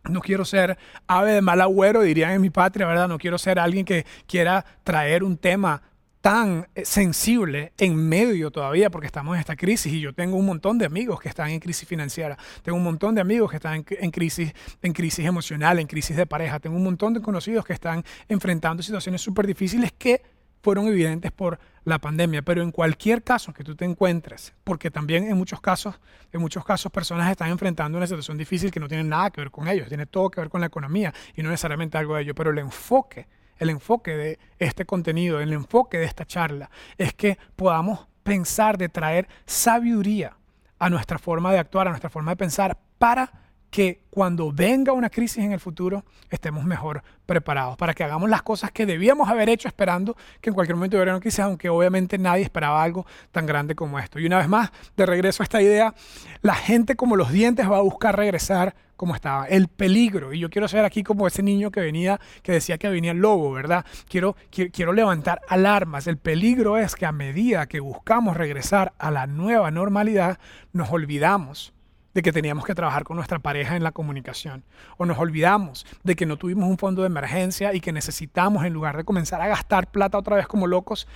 no 0.09 0.19
quiero 0.19 0.45
ser 0.45 0.79
ave 1.05 1.33
de 1.33 1.41
mal 1.41 1.61
agüero, 1.61 2.01
dirían 2.01 2.31
en 2.31 2.41
mi 2.41 2.49
patria, 2.49 2.87
¿verdad? 2.87 3.07
No 3.07 3.19
quiero 3.19 3.37
ser 3.37 3.59
alguien 3.59 3.85
que 3.85 4.05
quiera 4.25 4.65
traer 4.83 5.23
un 5.23 5.37
tema 5.37 5.83
tan 6.21 6.67
eh, 6.75 6.85
sensible 6.85 7.73
en 7.77 7.95
medio 7.95 8.51
todavía 8.51 8.89
porque 8.89 9.07
estamos 9.07 9.35
en 9.35 9.41
esta 9.41 9.55
crisis 9.55 9.91
y 9.91 9.99
yo 9.99 10.13
tengo 10.13 10.37
un 10.37 10.45
montón 10.45 10.77
de 10.77 10.85
amigos 10.85 11.19
que 11.19 11.29
están 11.29 11.49
en 11.49 11.59
crisis 11.59 11.87
financiera, 11.87 12.37
tengo 12.61 12.77
un 12.77 12.83
montón 12.83 13.15
de 13.15 13.21
amigos 13.21 13.49
que 13.49 13.57
están 13.57 13.83
en, 13.89 14.11
crisis, 14.11 14.53
en 14.81 14.93
crisis 14.93 15.25
emocional, 15.25 15.79
en 15.79 15.87
crisis 15.87 16.15
de 16.15 16.27
pareja, 16.27 16.59
tengo 16.59 16.77
un 16.77 16.83
montón 16.83 17.13
de 17.13 17.21
conocidos 17.21 17.65
que 17.65 17.73
están 17.73 18.03
enfrentando 18.29 18.83
situaciones 18.83 19.21
súper 19.21 19.47
difíciles 19.47 19.91
que 19.91 20.21
fueron 20.61 20.87
evidentes 20.87 21.31
por 21.31 21.59
la 21.83 21.99
pandemia, 21.99 22.41
pero 22.41 22.61
en 22.61 22.71
cualquier 22.71 23.23
caso 23.23 23.53
que 23.53 23.63
tú 23.63 23.75
te 23.75 23.85
encuentres, 23.85 24.53
porque 24.63 24.91
también 24.91 25.25
en 25.25 25.37
muchos 25.37 25.61
casos, 25.61 25.99
en 26.31 26.41
muchos 26.41 26.63
casos 26.63 26.91
personas 26.91 27.29
están 27.29 27.49
enfrentando 27.49 27.97
una 27.97 28.07
situación 28.07 28.37
difícil 28.37 28.71
que 28.71 28.79
no 28.79 28.87
tiene 28.87 29.03
nada 29.03 29.31
que 29.31 29.41
ver 29.41 29.51
con 29.51 29.67
ellos, 29.67 29.87
tiene 29.87 30.05
todo 30.05 30.29
que 30.29 30.41
ver 30.41 30.49
con 30.49 30.61
la 30.61 30.67
economía 30.67 31.13
y 31.35 31.41
no 31.41 31.49
necesariamente 31.49 31.97
algo 31.97 32.15
de 32.15 32.23
ello, 32.23 32.35
pero 32.35 32.51
el 32.51 32.59
enfoque, 32.59 33.27
el 33.57 33.69
enfoque 33.69 34.15
de 34.15 34.39
este 34.59 34.85
contenido, 34.85 35.39
el 35.39 35.53
enfoque 35.53 35.97
de 35.97 36.05
esta 36.05 36.25
charla 36.25 36.69
es 36.97 37.13
que 37.13 37.37
podamos 37.55 38.07
pensar 38.23 38.77
de 38.77 38.89
traer 38.89 39.27
sabiduría 39.45 40.37
a 40.77 40.89
nuestra 40.89 41.17
forma 41.17 41.51
de 41.51 41.59
actuar, 41.59 41.87
a 41.87 41.91
nuestra 41.91 42.09
forma 42.09 42.31
de 42.31 42.37
pensar 42.37 42.77
para 42.97 43.40
que 43.71 44.01
cuando 44.09 44.51
venga 44.51 44.91
una 44.91 45.09
crisis 45.09 45.43
en 45.43 45.53
el 45.53 45.59
futuro 45.59 46.03
estemos 46.29 46.65
mejor 46.65 47.01
preparados, 47.25 47.77
para 47.77 47.93
que 47.93 48.03
hagamos 48.03 48.29
las 48.29 48.43
cosas 48.43 48.71
que 48.71 48.85
debíamos 48.85 49.29
haber 49.29 49.47
hecho 49.47 49.69
esperando 49.69 50.17
que 50.41 50.49
en 50.49 50.53
cualquier 50.53 50.75
momento 50.75 50.97
hubiera 50.97 51.13
una 51.13 51.21
crisis, 51.21 51.39
aunque 51.39 51.69
obviamente 51.69 52.17
nadie 52.17 52.43
esperaba 52.43 52.83
algo 52.83 53.05
tan 53.31 53.45
grande 53.45 53.73
como 53.73 53.97
esto. 53.97 54.19
Y 54.19 54.25
una 54.25 54.37
vez 54.37 54.49
más, 54.49 54.71
de 54.97 55.05
regreso 55.05 55.41
a 55.41 55.45
esta 55.45 55.61
idea, 55.61 55.95
la 56.41 56.53
gente 56.53 56.95
como 56.95 57.15
los 57.15 57.31
dientes 57.31 57.69
va 57.71 57.77
a 57.77 57.81
buscar 57.81 58.17
regresar 58.17 58.75
como 58.97 59.15
estaba. 59.15 59.45
El 59.45 59.69
peligro, 59.69 60.33
y 60.33 60.39
yo 60.39 60.49
quiero 60.49 60.67
ser 60.67 60.83
aquí 60.83 61.01
como 61.01 61.25
ese 61.25 61.41
niño 61.41 61.71
que 61.71 61.79
venía, 61.79 62.19
que 62.43 62.51
decía 62.51 62.77
que 62.77 62.89
venía 62.89 63.11
el 63.11 63.19
lobo, 63.19 63.53
¿verdad? 63.53 63.85
Quiero, 64.07 64.35
quiero, 64.51 64.71
quiero 64.71 64.93
levantar 64.93 65.41
alarmas. 65.47 66.05
El 66.07 66.17
peligro 66.17 66.77
es 66.77 66.95
que 66.95 67.05
a 67.05 67.13
medida 67.13 67.65
que 67.67 67.79
buscamos 67.79 68.35
regresar 68.35 68.93
a 68.99 69.09
la 69.09 69.25
nueva 69.25 69.71
normalidad, 69.71 70.37
nos 70.73 70.91
olvidamos 70.91 71.73
de 72.13 72.21
que 72.21 72.31
teníamos 72.31 72.65
que 72.65 72.75
trabajar 72.75 73.03
con 73.03 73.15
nuestra 73.17 73.39
pareja 73.39 73.75
en 73.75 73.83
la 73.83 73.91
comunicación. 73.91 74.63
O 74.97 75.05
nos 75.05 75.17
olvidamos 75.17 75.85
de 76.03 76.15
que 76.15 76.25
no 76.25 76.37
tuvimos 76.37 76.69
un 76.69 76.77
fondo 76.77 77.01
de 77.01 77.07
emergencia 77.07 77.73
y 77.73 77.79
que 77.79 77.91
necesitamos, 77.91 78.65
en 78.65 78.73
lugar 78.73 78.97
de 78.97 79.03
comenzar 79.03 79.41
a 79.41 79.47
gastar 79.47 79.91
plata 79.91 80.17
otra 80.17 80.35
vez 80.35 80.47
como 80.47 80.67
locos, 80.67 81.07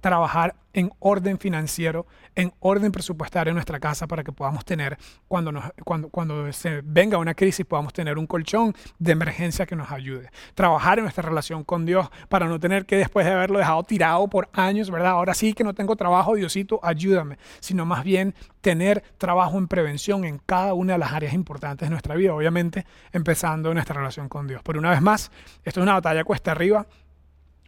trabajar 0.00 0.54
en 0.72 0.92
orden 0.98 1.38
financiero, 1.38 2.06
en 2.34 2.52
orden 2.60 2.92
presupuestario 2.92 3.50
en 3.50 3.54
nuestra 3.54 3.80
casa 3.80 4.06
para 4.06 4.22
que 4.22 4.32
podamos 4.32 4.64
tener, 4.64 4.98
cuando, 5.28 5.52
cuando, 5.84 6.08
cuando 6.08 6.52
se 6.52 6.80
venga 6.84 7.18
una 7.18 7.34
crisis, 7.34 7.66
podamos 7.66 7.92
tener 7.92 8.18
un 8.18 8.26
colchón 8.26 8.74
de 8.98 9.12
emergencia 9.12 9.66
que 9.66 9.76
nos 9.76 9.90
ayude. 9.90 10.30
Trabajar 10.54 10.98
en 10.98 11.04
nuestra 11.04 11.22
relación 11.22 11.64
con 11.64 11.84
Dios 11.84 12.08
para 12.28 12.46
no 12.46 12.58
tener 12.60 12.86
que 12.86 12.96
después 12.96 13.26
de 13.26 13.32
haberlo 13.32 13.58
dejado 13.58 13.82
tirado 13.84 14.28
por 14.28 14.48
años, 14.52 14.90
¿verdad? 14.90 15.12
Ahora 15.12 15.34
sí 15.34 15.52
que 15.52 15.64
no 15.64 15.74
tengo 15.74 15.96
trabajo, 15.96 16.34
Diosito, 16.34 16.80
ayúdame. 16.82 17.38
Sino 17.60 17.86
más 17.86 18.04
bien 18.04 18.34
tener 18.60 19.02
trabajo 19.18 19.58
en 19.58 19.68
prevención 19.68 20.24
en 20.24 20.38
cada 20.38 20.74
una 20.74 20.94
de 20.94 20.98
las 20.98 21.12
áreas 21.12 21.32
importantes 21.34 21.86
de 21.86 21.90
nuestra 21.90 22.14
vida, 22.14 22.34
obviamente 22.34 22.86
empezando 23.12 23.72
nuestra 23.74 23.96
relación 23.96 24.28
con 24.28 24.46
Dios. 24.46 24.62
Pero 24.64 24.78
una 24.78 24.90
vez 24.90 25.00
más, 25.00 25.30
esto 25.64 25.80
es 25.80 25.82
una 25.82 25.94
batalla 25.94 26.24
cuesta 26.24 26.52
arriba, 26.52 26.86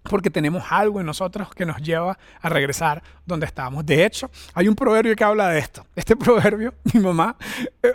porque 0.02 0.30
tenemos 0.30 0.64
algo 0.70 1.00
en 1.00 1.06
nosotros 1.06 1.50
que 1.54 1.64
nos 1.64 1.78
lleva 1.78 2.18
a 2.40 2.48
regresar 2.48 3.02
donde 3.24 3.46
estábamos. 3.46 3.86
De 3.86 4.04
hecho, 4.04 4.30
hay 4.54 4.68
un 4.68 4.74
proverbio 4.74 5.14
que 5.14 5.24
habla 5.24 5.48
de 5.48 5.58
esto. 5.58 5.86
Este 5.94 6.16
proverbio, 6.22 6.74
mi 6.92 7.00
mamá, 7.00 7.36
eh, 7.82 7.94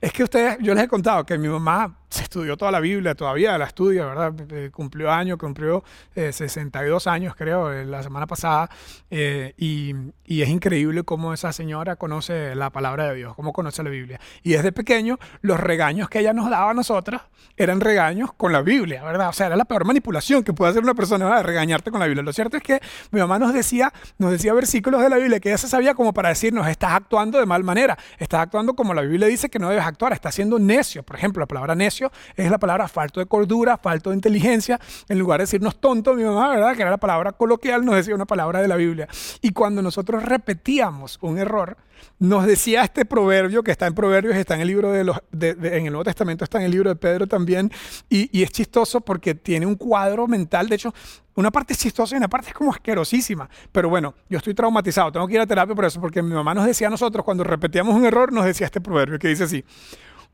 es 0.00 0.12
que 0.12 0.24
ustedes, 0.24 0.58
yo 0.60 0.74
les 0.74 0.84
he 0.84 0.88
contado 0.88 1.24
que 1.24 1.38
mi 1.38 1.48
mamá 1.48 1.94
se 2.08 2.22
estudió 2.22 2.56
toda 2.56 2.70
la 2.70 2.80
Biblia, 2.80 3.14
todavía 3.14 3.56
la 3.58 3.66
estudia, 3.66 4.06
¿verdad? 4.06 4.34
Eh, 4.50 4.70
cumplió 4.72 5.10
años, 5.10 5.38
cumplió 5.38 5.84
62 6.14 7.06
eh, 7.06 7.10
años, 7.10 7.34
creo, 7.36 7.72
la 7.84 8.02
semana 8.02 8.26
pasada. 8.26 8.68
y, 9.10 9.94
y, 10.24 10.42
es 10.42 10.48
increíble 10.48 11.02
cómo 11.02 11.32
esa 11.32 11.52
señora 11.52 11.96
conoce 11.96 12.54
la 12.54 12.70
palabra 12.70 13.08
de 13.08 13.14
Dios, 13.16 13.34
cómo 13.34 13.52
conoce 13.52 13.82
la 13.82 13.90
Biblia. 13.90 14.20
Y 14.42 14.52
desde 14.52 14.72
pequeño, 14.72 15.18
los 15.40 15.58
regaños 15.58 16.08
que 16.08 16.20
ella 16.20 16.32
nos 16.32 16.50
daba 16.50 16.70
a 16.70 16.74
nosotras 16.74 17.22
eran 17.56 17.80
regaños 17.80 18.32
con 18.32 18.52
la 18.52 18.62
Biblia, 18.62 19.02
¿verdad? 19.02 19.30
O 19.30 19.32
sea, 19.32 19.46
era 19.46 19.56
la 19.56 19.64
peor 19.64 19.84
manipulación 19.84 20.44
que 20.44 20.52
puede 20.52 20.70
hacer 20.70 20.82
una 20.82 20.94
persona, 20.94 21.24
¿verdad? 21.24 21.44
regañarte 21.44 21.90
con 21.90 22.00
la 22.00 22.06
Biblia. 22.06 22.22
Lo 22.22 22.32
cierto 22.32 22.56
es 22.56 22.62
que 22.62 22.80
mi 23.10 23.20
mamá 23.20 23.38
nos 23.38 23.54
decía, 23.54 23.92
nos 24.18 24.30
decía 24.30 24.52
versículos 24.52 25.00
de 25.02 25.08
la 25.08 25.16
Biblia 25.16 25.40
que 25.40 25.48
ella 25.48 25.58
se 25.58 25.68
sabía 25.68 25.94
como 25.94 26.12
para 26.12 26.28
decirnos, 26.28 26.66
estás 26.68 26.92
actuando 26.92 27.38
de 27.38 27.46
mal 27.46 27.64
manera, 27.64 27.96
estás 28.18 28.40
actuando 28.40 28.74
como 28.74 28.94
la 28.94 29.02
Biblia 29.02 29.26
dice 29.26 29.48
que 29.48 29.58
no 29.58 29.70
debes 29.70 29.84
actuar, 29.84 30.12
estás 30.12 30.34
siendo 30.34 30.58
necio. 30.58 31.02
Por 31.02 31.16
ejemplo, 31.16 31.40
la 31.40 31.46
palabra 31.46 31.74
necio 31.74 31.95
es 32.36 32.50
la 32.50 32.58
palabra 32.58 32.88
falto 32.88 33.20
de 33.20 33.26
cordura, 33.26 33.76
falto 33.78 34.10
de 34.10 34.16
inteligencia. 34.16 34.80
En 35.08 35.18
lugar 35.18 35.38
de 35.38 35.44
decirnos 35.44 35.76
tonto, 35.76 36.14
mi 36.14 36.24
mamá, 36.24 36.50
¿verdad? 36.50 36.74
Que 36.74 36.82
era 36.82 36.90
la 36.90 36.96
palabra 36.98 37.32
coloquial, 37.32 37.84
nos 37.84 37.96
decía 37.96 38.14
una 38.14 38.26
palabra 38.26 38.60
de 38.60 38.68
la 38.68 38.76
Biblia. 38.76 39.08
Y 39.42 39.50
cuando 39.50 39.82
nosotros 39.82 40.22
repetíamos 40.22 41.18
un 41.20 41.38
error, 41.38 41.76
nos 42.18 42.46
decía 42.46 42.82
este 42.82 43.04
proverbio 43.04 43.62
que 43.62 43.70
está 43.70 43.86
en 43.86 43.94
Proverbios, 43.94 44.36
está 44.36 44.54
en 44.54 44.62
el 44.62 44.68
libro 44.68 44.92
de 44.92 45.04
los, 45.04 45.18
en 45.40 45.86
el 45.86 45.92
Nuevo 45.92 46.04
Testamento, 46.04 46.44
está 46.44 46.58
en 46.58 46.64
el 46.64 46.70
libro 46.70 46.88
de 46.90 46.96
Pedro 46.96 47.26
también, 47.26 47.70
y, 48.08 48.38
y, 48.38 48.42
es 48.42 48.50
chistoso 48.50 49.00
porque 49.00 49.34
tiene 49.34 49.66
un 49.66 49.76
cuadro 49.76 50.26
mental, 50.26 50.68
de 50.68 50.76
hecho, 50.76 50.94
una 51.34 51.50
parte 51.50 51.74
es 51.74 51.78
chistosa 51.78 52.14
y 52.14 52.18
una 52.18 52.28
parte 52.28 52.48
es 52.48 52.54
como 52.54 52.70
asquerosísima, 52.70 53.48
pero 53.72 53.88
bueno, 53.88 54.14
yo 54.28 54.38
estoy 54.38 54.54
traumatizado, 54.54 55.12
tengo 55.12 55.26
que 55.26 55.34
ir 55.34 55.40
a 55.40 55.46
terapia 55.46 55.74
por 55.74 55.84
eso, 55.84 56.00
porque 56.00 56.22
mi 56.22 56.34
mamá 56.34 56.54
nos 56.54 56.66
decía 56.66 56.86
a 56.86 56.90
nosotros, 56.90 57.24
cuando 57.24 57.44
repetíamos 57.44 57.94
un 57.94 58.06
error, 58.06 58.32
nos 58.32 58.44
decía 58.44 58.66
este 58.66 58.80
proverbio 58.80 59.18
que 59.18 59.28
dice 59.28 59.44
así, 59.44 59.64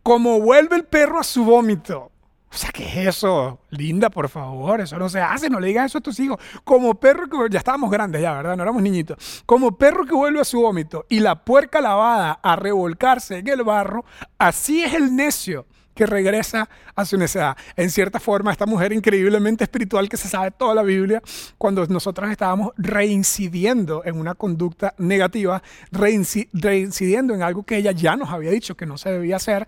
como 0.03 0.41
vuelve 0.41 0.77
el 0.77 0.85
perro 0.85 1.21
a 1.21 1.25
su 1.25 1.45
vómito, 1.45 2.13
o 2.53 2.55
sea, 2.55 2.71
¿qué 2.71 2.85
es 2.85 3.17
eso? 3.17 3.61
Linda, 3.71 4.11
por 4.11 4.29
favor, 4.29 4.83
eso 4.83 4.99
no 4.99 5.09
se 5.09 5.21
hace, 5.21 5.49
no 5.49 5.59
le 5.59 5.69
digas 5.69 5.87
eso 5.87 5.99
a 5.99 6.03
tus 6.03 6.21
hijos. 6.21 6.39
Como 6.65 6.95
perro 6.97 7.27
que 7.27 7.37
ya 7.51 7.59
estábamos 7.59 7.91
grandes 7.91 8.21
ya, 8.21 8.35
¿verdad? 8.35 8.57
No 8.57 8.63
éramos 8.63 8.83
niñitos. 8.83 9.43
Como 9.47 9.79
perro 9.79 10.05
que 10.05 10.15
vuelve 10.15 10.41
a 10.41 10.45
su 10.45 10.61
vómito 10.61 11.07
y 11.09 11.21
la 11.21 11.45
puerca 11.45 11.81
lavada 11.81 12.39
a 12.43 12.57
revolcarse 12.57 13.39
en 13.39 13.49
el 13.49 13.63
barro, 13.63 14.05
así 14.37 14.83
es 14.83 14.93
el 14.93 15.17
necio 15.17 15.65
que 15.95 16.07
regresa 16.07 16.69
a 16.95 17.05
su 17.05 17.17
necedad. 17.17 17.57
En 17.77 17.91
cierta 17.91 18.21
forma, 18.21 18.53
esta 18.53 18.67
mujer 18.67 18.93
increíblemente 18.93 19.65
espiritual 19.65 20.09
que 20.09 20.17
se 20.17 20.29
sabe 20.29 20.51
toda 20.51 20.75
la 20.75 20.83
Biblia, 20.83 21.23
cuando 21.59 21.87
nosotros 21.87 22.31
estábamos 22.31 22.73
reincidiendo 22.77 24.03
en 24.05 24.19
una 24.19 24.35
conducta 24.35 24.95
negativa, 24.99 25.63
reincidiendo 25.91 27.35
en 27.35 27.43
algo 27.43 27.63
que 27.65 27.77
ella 27.77 27.93
ya 27.93 28.17
nos 28.17 28.31
había 28.31 28.51
dicho 28.51 28.77
que 28.77 28.87
no 28.87 28.99
se 28.99 29.11
debía 29.11 29.37
hacer, 29.37 29.67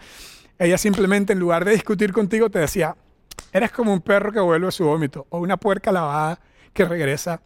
ella 0.58 0.78
simplemente 0.78 1.32
en 1.32 1.40
lugar 1.40 1.64
de 1.64 1.72
discutir 1.72 2.12
contigo 2.12 2.48
te 2.50 2.60
decía, 2.60 2.96
eres 3.52 3.72
como 3.72 3.92
un 3.92 4.00
perro 4.00 4.32
que 4.32 4.40
vuelve 4.40 4.68
a 4.68 4.70
su 4.70 4.84
vómito 4.84 5.26
o 5.30 5.38
una 5.38 5.56
puerca 5.56 5.90
lavada 5.92 6.38
que 6.72 6.84
regresa 6.84 7.40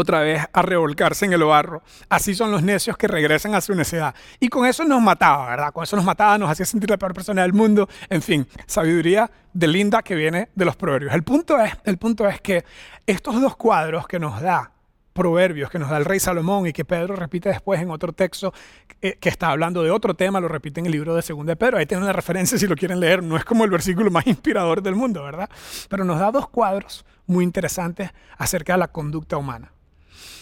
otra 0.00 0.20
vez 0.20 0.42
a 0.52 0.62
revolcarse 0.62 1.24
en 1.24 1.32
el 1.32 1.42
barro. 1.42 1.82
Así 2.08 2.34
son 2.34 2.52
los 2.52 2.62
necios 2.62 2.96
que 2.96 3.08
regresan 3.08 3.54
a 3.54 3.60
su 3.60 3.74
necedad. 3.74 4.14
Y 4.38 4.48
con 4.48 4.64
eso 4.64 4.84
nos 4.84 5.02
mataba, 5.02 5.50
¿verdad? 5.50 5.72
Con 5.72 5.82
eso 5.82 5.96
nos 5.96 6.04
mataba, 6.04 6.38
nos 6.38 6.50
hacía 6.50 6.66
sentir 6.66 6.88
la 6.88 6.96
peor 6.96 7.14
persona 7.14 7.42
del 7.42 7.52
mundo. 7.52 7.88
En 8.08 8.22
fin, 8.22 8.46
sabiduría 8.66 9.28
de 9.52 9.66
linda 9.66 10.02
que 10.02 10.14
viene 10.14 10.50
de 10.54 10.64
los 10.64 10.76
proverbios. 10.76 11.12
El 11.14 11.24
punto 11.24 11.60
es, 11.60 11.72
el 11.84 11.98
punto 11.98 12.28
es 12.28 12.40
que 12.40 12.64
estos 13.06 13.40
dos 13.40 13.56
cuadros 13.56 14.06
que 14.06 14.20
nos 14.20 14.40
da 14.40 14.72
proverbios 15.18 15.68
que 15.68 15.80
nos 15.80 15.90
da 15.90 15.96
el 15.96 16.04
rey 16.04 16.20
Salomón 16.20 16.68
y 16.68 16.72
que 16.72 16.84
Pedro 16.84 17.16
repite 17.16 17.48
después 17.48 17.80
en 17.80 17.90
otro 17.90 18.12
texto 18.12 18.54
eh, 19.02 19.16
que 19.18 19.28
está 19.28 19.48
hablando 19.48 19.82
de 19.82 19.90
otro 19.90 20.14
tema, 20.14 20.38
lo 20.38 20.46
repite 20.46 20.78
en 20.78 20.86
el 20.86 20.92
libro 20.92 21.16
de 21.16 21.22
Segunda 21.22 21.50
de 21.50 21.56
Pedro. 21.56 21.78
Ahí 21.78 21.86
tienen 21.86 22.06
la 22.06 22.12
referencia 22.12 22.56
si 22.56 22.68
lo 22.68 22.76
quieren 22.76 23.00
leer. 23.00 23.20
No 23.20 23.36
es 23.36 23.44
como 23.44 23.64
el 23.64 23.70
versículo 23.70 24.12
más 24.12 24.28
inspirador 24.28 24.80
del 24.80 24.94
mundo, 24.94 25.24
¿verdad? 25.24 25.50
Pero 25.88 26.04
nos 26.04 26.20
da 26.20 26.30
dos 26.30 26.48
cuadros 26.48 27.04
muy 27.26 27.42
interesantes 27.42 28.10
acerca 28.36 28.74
de 28.74 28.78
la 28.78 28.88
conducta 28.88 29.36
humana. 29.36 29.72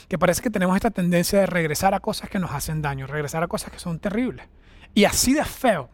Que 0.09 0.19
parece 0.19 0.43
que 0.43 0.51
tenemos 0.51 0.77
esta 0.77 0.91
tendencia 0.91 1.41
de 1.41 1.47
regresar 1.47 1.95
a 1.95 2.01
cosas 2.01 2.31
que 2.31 2.39
nos 2.39 2.53
hacen 2.53 2.83
daño, 2.83 3.07
regresar 3.07 3.43
a 3.43 3.49
cosas 3.49 3.73
que 3.73 3.79
son 3.79 3.99
terribles. 3.99 4.47
Y 4.95 5.05
así 5.05 5.35
de 5.35 5.45
feo, 5.45 5.89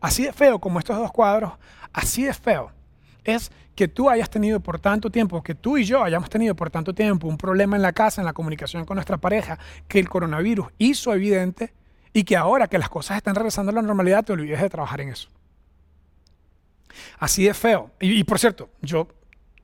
así 0.00 0.24
de 0.24 0.32
feo 0.32 0.58
como 0.58 0.78
estos 0.78 0.96
dos 0.96 1.12
cuadros, 1.12 1.52
así 1.92 2.24
de 2.24 2.34
feo 2.34 2.72
es 3.24 3.50
que 3.74 3.88
tú 3.88 4.10
hayas 4.10 4.30
tenido 4.30 4.60
por 4.60 4.80
tanto 4.80 5.10
tiempo, 5.10 5.42
que 5.42 5.54
tú 5.54 5.76
y 5.76 5.84
yo 5.84 6.02
hayamos 6.02 6.30
tenido 6.30 6.56
por 6.56 6.70
tanto 6.70 6.94
tiempo 6.94 7.28
un 7.28 7.36
problema 7.36 7.76
en 7.76 7.82
la 7.82 7.92
casa, 7.92 8.20
en 8.20 8.24
la 8.24 8.32
comunicación 8.32 8.84
con 8.84 8.96
nuestra 8.96 9.18
pareja, 9.18 9.58
que 9.86 9.98
el 9.98 10.08
coronavirus 10.08 10.68
hizo 10.78 11.14
evidente 11.14 11.74
y 12.12 12.24
que 12.24 12.36
ahora 12.36 12.66
que 12.68 12.78
las 12.78 12.88
cosas 12.88 13.18
están 13.18 13.34
regresando 13.34 13.70
a 13.70 13.74
la 13.74 13.82
normalidad 13.82 14.24
te 14.24 14.32
olvides 14.32 14.60
de 14.60 14.70
trabajar 14.70 15.00
en 15.02 15.10
eso. 15.10 15.28
Así 17.18 17.44
de 17.44 17.54
feo. 17.54 17.90
Y, 18.00 18.24
por 18.24 18.38
cierto, 18.38 18.70
yo 18.80 19.08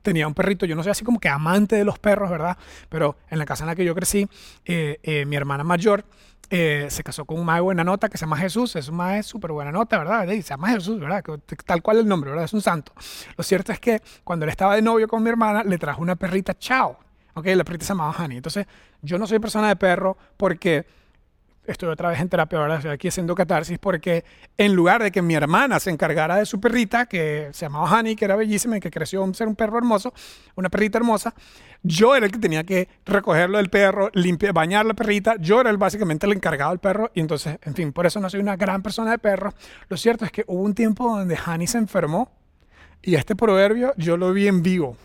tenía 0.05 0.27
un 0.27 0.33
perrito, 0.33 0.65
yo 0.65 0.75
no 0.75 0.83
soy 0.83 0.91
así 0.91 1.03
como 1.03 1.19
que 1.19 1.27
amante 1.27 1.75
de 1.75 1.83
los 1.83 1.99
perros, 1.99 2.29
¿verdad? 2.29 2.57
Pero 2.87 3.17
en 3.29 3.39
la 3.39 3.45
casa 3.45 3.63
en 3.63 3.67
la 3.67 3.75
que 3.75 3.83
yo 3.83 3.93
crecí, 3.93 4.29
eh, 4.63 4.99
eh, 5.03 5.25
mi 5.25 5.35
hermana 5.35 5.65
mayor 5.65 6.05
eh, 6.51 6.85
se 6.89 7.03
casó 7.03 7.25
con 7.25 7.39
un 7.39 7.45
mae 7.45 7.59
buena 7.59 7.83
nota 7.83 8.07
que 8.07 8.17
se 8.17 8.25
llama 8.25 8.37
Jesús, 8.37 8.75
es 8.75 8.87
un 8.87 8.97
mae 8.97 9.23
súper 9.23 9.51
buena 9.51 9.71
nota, 9.71 9.97
¿verdad? 9.97 10.27
se 10.27 10.41
llama 10.43 10.69
Jesús, 10.69 10.99
¿verdad? 10.99 11.23
Tal 11.65 11.81
cual 11.81 11.97
el 11.97 12.07
nombre, 12.07 12.29
¿verdad? 12.29 12.45
Es 12.45 12.53
un 12.53 12.61
santo. 12.61 12.93
Lo 13.35 13.43
cierto 13.43 13.71
es 13.71 13.79
que 13.79 14.01
cuando 14.23 14.45
él 14.45 14.49
estaba 14.51 14.75
de 14.75 14.83
novio 14.83 15.07
con 15.07 15.23
mi 15.23 15.29
hermana, 15.29 15.63
le 15.63 15.77
trajo 15.79 16.01
una 16.03 16.15
perrita 16.15 16.53
Chao, 16.53 16.99
¿ok? 17.33 17.47
La 17.47 17.63
perrita 17.63 17.85
se 17.85 17.93
llamaba 17.93 18.15
Honey. 18.17 18.37
Entonces, 18.37 18.67
yo 19.01 19.17
no 19.17 19.25
soy 19.25 19.39
persona 19.39 19.69
de 19.69 19.75
perro 19.75 20.17
porque 20.37 20.85
estoy 21.67 21.89
otra 21.89 22.09
vez 22.09 22.19
en 22.19 22.29
terapia, 22.29 22.59
ahora 22.59 22.75
estoy 22.75 22.91
aquí 22.91 23.07
haciendo 23.07 23.35
catarsis, 23.35 23.77
porque 23.79 24.23
en 24.57 24.73
lugar 24.73 25.03
de 25.03 25.11
que 25.11 25.21
mi 25.21 25.35
hermana 25.35 25.79
se 25.79 25.89
encargara 25.89 26.37
de 26.37 26.45
su 26.45 26.59
perrita, 26.59 27.05
que 27.05 27.49
se 27.51 27.65
llamaba 27.65 27.91
Honey, 27.91 28.15
que 28.15 28.25
era 28.25 28.35
bellísima 28.35 28.77
y 28.77 28.79
que 28.79 28.91
creció 28.91 29.23
a 29.23 29.33
ser 29.33 29.47
un 29.47 29.55
perro 29.55 29.77
hermoso, 29.77 30.13
una 30.55 30.69
perrita 30.69 30.97
hermosa, 30.97 31.33
yo 31.83 32.15
era 32.15 32.25
el 32.25 32.31
que 32.31 32.39
tenía 32.39 32.63
que 32.63 32.87
recogerlo 33.05 33.57
del 33.57 33.69
perro, 33.69 34.09
limpiar, 34.13 34.53
bañar 34.53 34.85
la 34.85 34.93
perrita, 34.93 35.35
yo 35.39 35.61
era 35.61 35.69
el, 35.69 35.77
básicamente 35.77 36.25
el 36.25 36.33
encargado 36.33 36.71
del 36.71 36.79
perro, 36.79 37.11
y 37.13 37.19
entonces, 37.19 37.57
en 37.61 37.75
fin, 37.75 37.93
por 37.93 38.05
eso 38.05 38.19
no 38.19 38.29
soy 38.29 38.39
una 38.39 38.55
gran 38.55 38.81
persona 38.81 39.11
de 39.11 39.19
perros. 39.19 39.53
Lo 39.89 39.97
cierto 39.97 40.25
es 40.25 40.31
que 40.31 40.43
hubo 40.47 40.61
un 40.61 40.73
tiempo 40.73 41.17
donde 41.17 41.37
Honey 41.45 41.67
se 41.67 41.77
enfermó, 41.77 42.31
y 43.01 43.15
este 43.15 43.35
proverbio 43.35 43.93
yo 43.97 44.17
lo 44.17 44.33
vi 44.33 44.47
en 44.47 44.63
vivo. 44.63 44.97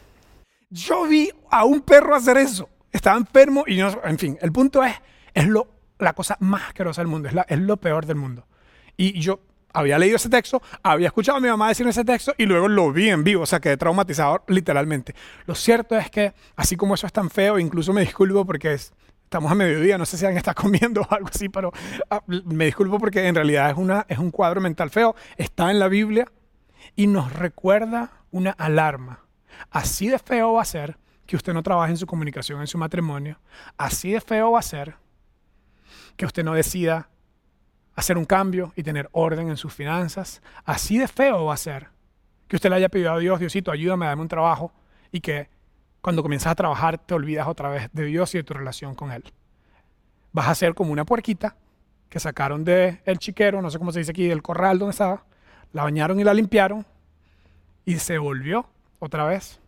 Yo 0.71 1.05
vi 1.07 1.31
a 1.50 1.64
un 1.64 1.81
perro 1.81 2.14
hacer 2.14 2.38
eso. 2.38 2.69
Estaba 2.93 3.17
enfermo 3.19 3.64
y 3.67 3.76
no, 3.76 4.00
en 4.05 4.19
fin, 4.19 4.38
el 4.40 4.52
punto 4.52 4.83
es, 4.83 4.95
es 5.35 5.47
lo 5.47 5.79
la 6.00 6.12
cosa 6.12 6.37
más 6.40 6.69
asquerosa 6.69 7.00
del 7.00 7.09
mundo, 7.09 7.28
es, 7.28 7.35
la, 7.35 7.42
es 7.49 7.59
lo 7.59 7.76
peor 7.76 8.07
del 8.07 8.16
mundo. 8.16 8.47
Y 8.97 9.19
yo 9.21 9.40
había 9.73 9.99
leído 9.99 10.16
ese 10.16 10.28
texto, 10.28 10.62
había 10.83 11.09
escuchado 11.09 11.38
a 11.38 11.40
mi 11.40 11.49
mamá 11.49 11.69
decir 11.69 11.87
ese 11.87 12.04
texto 12.04 12.35
y 12.37 12.47
luego 12.47 12.69
lo 12.69 12.92
vi 12.92 13.09
en 13.09 13.25
vivo, 13.25 13.42
o 13.42 13.47
sea, 13.47 13.61
quedé 13.61 13.76
traumatizado 13.76 14.45
literalmente. 14.49 15.14
Lo 15.47 15.54
cierto 15.54 15.97
es 15.97 16.11
que, 16.11 16.33
así 16.57 16.76
como 16.76 16.95
eso 16.95 17.07
es 17.07 17.12
tan 17.12 17.30
feo, 17.30 17.59
incluso 17.59 17.92
me 17.92 18.00
disculpo 18.00 18.45
porque 18.45 18.75
es, 18.75 18.92
estamos 19.25 19.50
a 19.52 19.54
mediodía, 19.54 19.97
no 19.97 20.07
sé 20.07 20.19
si 20.19 20.25
alguien 20.25 20.38
está 20.38 20.54
comiendo 20.61 21.02
o 21.02 21.14
algo 21.14 21.28
así, 21.28 21.49
pero 21.49 21.73
ah, 22.11 22.23
me 22.26 22.66
disculpo 22.66 22.99
porque 22.99 23.26
en 23.26 23.35
realidad 23.35 23.71
es, 23.71 23.76
una, 23.76 24.04
es 24.09 24.19
un 24.19 24.30
cuadro 24.30 24.61
mental 24.61 24.90
feo. 24.90 25.14
Está 25.37 25.71
en 25.71 25.78
la 25.78 25.88
Biblia 25.88 26.26
y 26.97 27.07
nos 27.07 27.33
recuerda 27.33 28.11
una 28.30 28.50
alarma. 28.50 29.21
Así 29.71 30.09
de 30.09 30.19
feo 30.19 30.54
va 30.54 30.62
a 30.62 30.64
ser 30.66 30.99
que 31.26 31.37
usted 31.37 31.52
no 31.52 31.62
trabaje 31.62 31.92
en 31.92 31.97
su 31.97 32.07
comunicación, 32.07 32.61
en 32.61 32.66
su 32.66 32.76
matrimonio. 32.76 33.38
Así 33.76 34.11
de 34.11 34.21
feo 34.21 34.52
va 34.52 34.59
a 34.59 34.62
ser 34.62 34.97
que 36.17 36.26
usted 36.26 36.45
no 36.45 36.55
decida 36.55 37.09
hacer 37.95 38.17
un 38.17 38.25
cambio 38.25 38.73
y 38.76 38.83
tener 38.83 39.09
orden 39.12 39.49
en 39.49 39.57
sus 39.57 39.75
finanzas. 39.75 40.43
Así 40.64 40.99
de 40.99 41.09
feo 41.09 41.47
va 41.47 41.55
a 41.55 41.59
ser 41.59 41.88
que 42.49 42.57
usted 42.57 42.71
le 42.71 42.76
haya 42.76 42.88
pedido 42.88 43.12
a 43.12 43.19
Dios, 43.19 43.38
Diosito, 43.38 43.71
ayúdame, 43.71 44.07
dame 44.07 44.23
un 44.23 44.29
trabajo 44.29 44.73
y 45.12 45.21
que 45.21 45.49
cuando 46.00 46.23
comienzas 46.23 46.52
a 46.52 46.55
trabajar 46.55 46.99
te 46.99 47.14
olvidas 47.14 47.47
otra 47.47 47.69
vez 47.69 47.90
de 47.93 48.05
Dios 48.05 48.35
y 48.35 48.38
de 48.38 48.45
tu 48.45 48.55
relación 48.55 48.95
con 48.95 49.12
Él. 49.12 49.23
Vas 50.33 50.49
a 50.49 50.55
ser 50.55 50.75
como 50.75 50.93
una 50.93 51.05
puerquita 51.05 51.57
que 52.09 52.19
sacaron 52.19 52.64
del 52.64 53.00
el 53.05 53.19
chiquero, 53.19 53.62
no 53.62 53.71
sé 53.71 53.79
cómo 53.79 53.93
se 53.93 54.00
dice 54.00 54.11
aquí, 54.11 54.26
del 54.26 54.43
corral 54.43 54.79
donde 54.79 54.93
estaba, 54.93 55.25
la 55.73 55.85
bañaron 55.85 56.19
y 56.19 56.25
la 56.25 56.35
limpiaron 56.35 56.85
y 57.85 57.99
se 57.99 58.19
volvió 58.19 58.69
otra 58.99 59.25
vez 59.25 59.61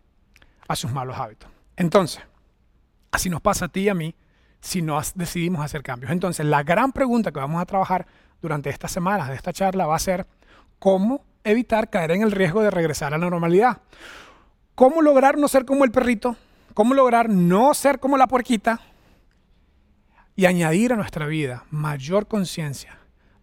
a 0.67 0.75
sus 0.75 0.91
malos 0.91 1.17
hábitos. 1.19 1.51
Entonces, 1.77 2.23
así 3.11 3.31
nos 3.31 3.41
pasa 3.41 3.67
a 3.67 3.69
ti 3.69 3.83
y 3.83 3.89
a 3.89 3.95
mí 3.95 4.15
si 4.63 4.81
no 4.81 4.99
decidimos 5.17 5.63
hacer 5.63 5.83
cambios. 5.83 6.13
Entonces, 6.13 6.47
la 6.47 6.63
gran 6.63 6.93
pregunta 6.93 7.33
que 7.33 7.41
vamos 7.41 7.61
a 7.61 7.67
trabajar 7.67 8.07
durante 8.41 8.71
estas 8.71 8.93
semanas 8.93 9.29
de 9.29 9.35
esta 9.35 9.53
charla 9.53 9.87
va 9.87 9.97
a 9.97 9.99
ser 9.99 10.27
cómo 10.79 11.25
evitar 11.45 11.91
caer 11.91 12.13
en 12.13 12.23
el 12.23 12.31
riesgo 12.31 12.63
de 12.63 12.71
regresar 12.71 13.13
a 13.13 13.19
la 13.19 13.29
normalidad. 13.29 13.79
¿Cómo 14.77 15.03
lograr 15.03 15.37
no 15.37 15.49
ser 15.49 15.65
como 15.65 15.85
el 15.85 15.91
perrito? 15.91 16.37
¿Cómo 16.75 16.95
lograr 16.95 17.29
no 17.29 17.75
ser 17.75 17.99
como 17.99 18.17
la 18.17 18.29
puerquita? 18.29 18.81
Y 20.37 20.47
añadir 20.47 20.93
a 20.93 20.97
nuestra 20.97 21.27
vida 21.27 21.65
mayor 21.71 22.29
conciencia, 22.29 22.99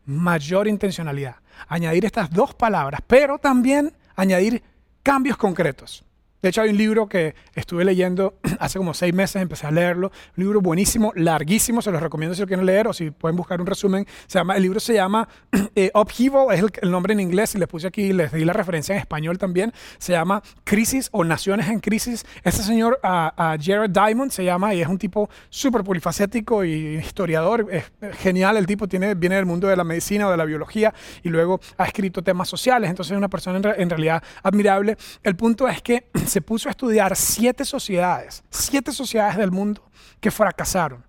mayor 0.06 0.68
intencionalidad. 0.68 1.36
Añadir 1.68 2.06
estas 2.06 2.30
dos 2.32 2.54
palabras, 2.56 3.02
pero 3.06 3.38
también 3.38 3.94
añadir 4.16 4.64
cambios 5.04 5.36
concretos. 5.36 6.06
De 6.42 6.50
hecho, 6.50 6.62
hay 6.62 6.70
un 6.70 6.78
libro 6.78 7.08
que 7.08 7.36
estuve 7.54 7.84
leyendo 7.84 8.36
hace 8.60 8.78
como 8.78 8.94
seis 8.94 9.14
meses, 9.14 9.42
empecé 9.42 9.68
a 9.68 9.72
leerlo. 9.72 10.12
Un 10.38 10.44
libro 10.44 10.62
buenísimo, 10.62 11.12
larguísimo, 11.16 11.82
se 11.82 11.92
los 11.92 12.02
recomiendo 12.02 12.34
si 12.34 12.42
lo 12.42 12.48
quieren 12.48 12.66
leer 12.66 12.88
o 12.88 12.94
si 12.94 13.12
pueden 13.12 13.36
buscar 13.36 13.60
un 13.60 13.68
resumen. 13.68 14.06
Se 14.28 14.40
llama, 14.40 14.56
el 14.56 14.64
libro 14.64 14.80
se 14.80 14.94
llama 14.94 15.28
eh, 15.76 15.92
Upheaval, 15.94 16.56
es 16.56 16.64
el, 16.82 16.92
nombre 16.92 17.14
en 17.14 17.20
inglés 17.20 17.56
y 17.56 17.58
les 17.58 17.68
puse 17.68 17.88
aquí, 17.88 18.14
les 18.14 18.32
di 18.32 18.46
la 18.46 18.54
referencia 18.54 18.96
en 18.96 19.02
español 19.02 19.38
también. 19.38 19.74
Se 19.98 20.14
llama 20.14 20.42
Crisis 20.64 21.10
o 21.12 21.24
Naciones 21.24 21.68
en 21.68 21.80
Crisis. 21.80 22.26
Este 22.44 22.64
señor, 22.64 23.00
Jared 23.04 23.90
Diamond, 23.90 24.32
se 24.32 24.46
llama 24.46 24.74
y 24.74 24.82
es 24.82 24.88
un 24.88 24.98
tipo 24.98 25.30
súper 25.50 25.84
polifacético 25.84 26.64
y 26.64 26.98
historiador. 26.98 27.68
Es 27.70 27.92
genial, 28.20 28.56
el 28.56 28.66
tipo 28.66 28.88
tiene, 28.88 29.16
viene 29.16 29.36
del 29.36 29.46
mundo 29.46 29.68
de 29.68 29.76
la 29.76 29.84
medicina 29.84 30.28
o 30.28 30.32
de 30.32 30.38
la 30.38 30.46
biología 30.46 30.94
y 31.22 31.30
luego 31.30 31.60
ha 31.78 31.86
escrito 31.86 32.24
temas 32.24 32.48
sociales. 32.48 32.90
Entonces 32.90 33.12
es 33.12 33.18
una 33.18 33.30
persona 33.30 33.58
en, 33.58 33.82
en 33.82 33.90
realidad 33.90 34.24
admirable. 34.42 34.98
El 35.24 35.36
punto 35.36 35.68
es 35.68 35.82
que 35.82 36.06
se 36.30 36.42
puso 36.42 36.70
a 36.70 36.72
estudiar 36.72 37.16
siete 37.16 37.66
sociedades, 37.66 38.44
siete 38.50 38.92
sociedades 38.92 39.38
del 39.38 39.52
mundo 39.52 39.84
que 40.20 40.32
fracasaron. 40.32 41.04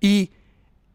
Y 0.00 0.30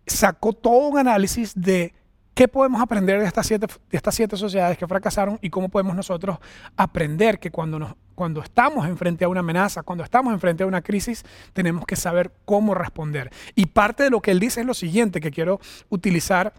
sacó 0.06 0.54
todo 0.54 0.88
un 0.88 0.98
análisis 0.98 1.54
de 1.56 1.94
qué 2.34 2.48
podemos 2.48 2.82
aprender 2.82 3.20
de 3.20 3.26
estas 3.26 3.48
siete, 3.48 3.66
de 3.66 3.98
estas 3.98 4.14
siete 4.14 4.38
sociedades 4.38 4.78
que 4.78 4.88
fracasaron 4.88 5.40
y 5.42 5.50
cómo 5.50 5.70
podemos 5.70 5.96
nosotros 5.96 6.38
aprender 6.76 7.40
que 7.40 7.50
cuando, 7.50 7.80
nos, 7.80 7.96
cuando 8.14 8.42
estamos 8.42 8.86
enfrente 8.88 9.26
a 9.26 9.28
una 9.28 9.40
amenaza, 9.40 9.82
cuando 9.82 10.04
estamos 10.04 10.34
enfrente 10.34 10.64
a 10.64 10.68
una 10.68 10.82
crisis, 10.82 11.26
tenemos 11.54 11.86
que 11.86 11.96
saber 11.96 12.32
cómo 12.46 12.76
responder. 12.76 13.32
Y 13.56 13.66
parte 13.66 14.04
de 14.04 14.12
lo 14.12 14.22
que 14.22 14.32
él 14.32 14.40
dice 14.40 14.62
es 14.62 14.68
lo 14.68 14.76
siguiente 14.76 15.20
que 15.20 15.32
quiero 15.32 15.60
utilizar 15.90 16.54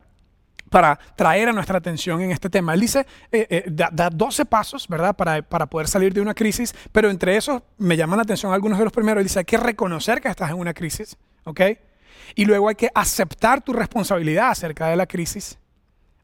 para 0.71 0.99
traer 1.17 1.49
a 1.49 1.53
nuestra 1.53 1.79
atención 1.79 2.21
en 2.21 2.31
este 2.31 2.51
tema. 2.51 2.75
Él 2.75 2.81
dice, 2.81 3.07
eh, 3.33 3.47
eh, 3.51 3.65
da, 3.69 4.11
12 4.11 4.45
pasos, 4.47 4.87
¿verdad?, 4.89 5.17
para, 5.17 5.43
para, 5.43 5.67
poder 5.67 5.89
salir 5.89 6.13
de 6.13 6.21
una 6.21 6.35
crisis, 6.35 6.75
pero 6.93 7.11
entre 7.11 7.37
esos 7.37 7.63
me 7.79 7.97
llaman 7.97 8.19
la 8.19 8.23
atención 8.23 8.53
algunos 8.53 8.79
de 8.79 8.85
los 8.85 8.93
primeros. 8.93 9.21
Él 9.21 9.27
dice, 9.27 9.41
hay 9.41 9.45
que 9.45 9.57
reconocer 9.57 10.21
que 10.21 10.29
estás 10.29 10.51
en 10.51 10.57
una 10.57 10.75
crisis, 10.75 11.17
¿ok? 11.45 11.61
Y 12.35 12.45
luego 12.45 12.69
hay 12.69 12.75
que 12.75 12.91
aceptar 12.95 13.63
tu 13.63 13.73
responsabilidad 13.73 14.51
acerca 14.51 14.89
de 14.89 14.97
la 14.97 15.07
crisis, 15.07 15.59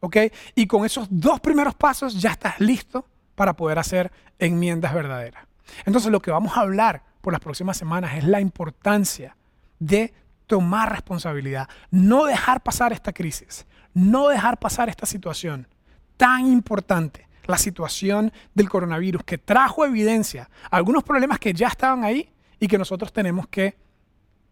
¿ok? 0.00 0.16
Y 0.54 0.66
con 0.66 0.84
esos 0.84 1.06
dos 1.10 1.40
primeros 1.40 1.74
pasos 1.74 2.20
ya 2.20 2.32
estás 2.32 2.60
listo 2.60 3.06
para 3.34 3.54
poder 3.54 3.78
hacer 3.78 4.12
enmiendas 4.38 4.94
verdaderas. 4.94 5.46
Entonces 5.84 6.10
lo 6.10 6.20
que 6.20 6.30
vamos 6.30 6.56
a 6.56 6.60
hablar 6.60 7.02
por 7.20 7.32
las 7.32 7.40
próximas 7.40 7.76
semanas 7.76 8.16
es 8.16 8.24
la 8.24 8.40
importancia 8.40 9.36
de 9.78 10.12
tomar 10.46 10.92
responsabilidad, 10.92 11.68
no 11.90 12.26
dejar 12.26 12.62
pasar 12.62 12.92
esta 12.92 13.12
crisis, 13.12 13.66
no 13.94 14.28
dejar 14.28 14.58
pasar 14.58 14.88
esta 14.88 15.06
situación 15.06 15.68
tan 16.16 16.46
importante, 16.46 17.28
la 17.46 17.58
situación 17.58 18.32
del 18.54 18.68
coronavirus, 18.68 19.24
que 19.24 19.38
trajo 19.38 19.84
evidencia 19.84 20.50
algunos 20.70 21.02
problemas 21.02 21.38
que 21.38 21.52
ya 21.52 21.68
estaban 21.68 22.04
ahí 22.04 22.30
y 22.60 22.68
que 22.68 22.78
nosotros 22.78 23.12
tenemos 23.12 23.48
que 23.48 23.76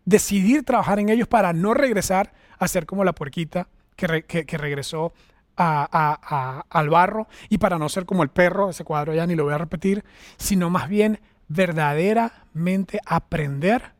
decidir 0.04 0.64
trabajar 0.64 0.98
en 0.98 1.08
ellos 1.08 1.28
para 1.28 1.52
no 1.52 1.74
regresar 1.74 2.32
a 2.58 2.68
ser 2.68 2.86
como 2.86 3.04
la 3.04 3.14
puerquita 3.14 3.68
que, 3.96 4.56
regresó 4.58 5.12
al 5.56 6.90
barro 6.90 7.28
y 7.48 7.58
para 7.58 7.78
no 7.78 7.88
ser 7.88 8.04
como 8.04 8.22
el 8.22 8.30
perro, 8.30 8.70
ese 8.70 8.84
cuadro 8.84 9.14
ya 9.14 9.26
ni 9.26 9.34
lo 9.34 9.44
voy 9.44 9.54
a 9.54 9.58
repetir, 9.58 10.04
sino 10.36 10.70
más 10.70 10.88
bien 10.88 11.20
verdaderamente 11.48 13.00
aprender 13.06 13.92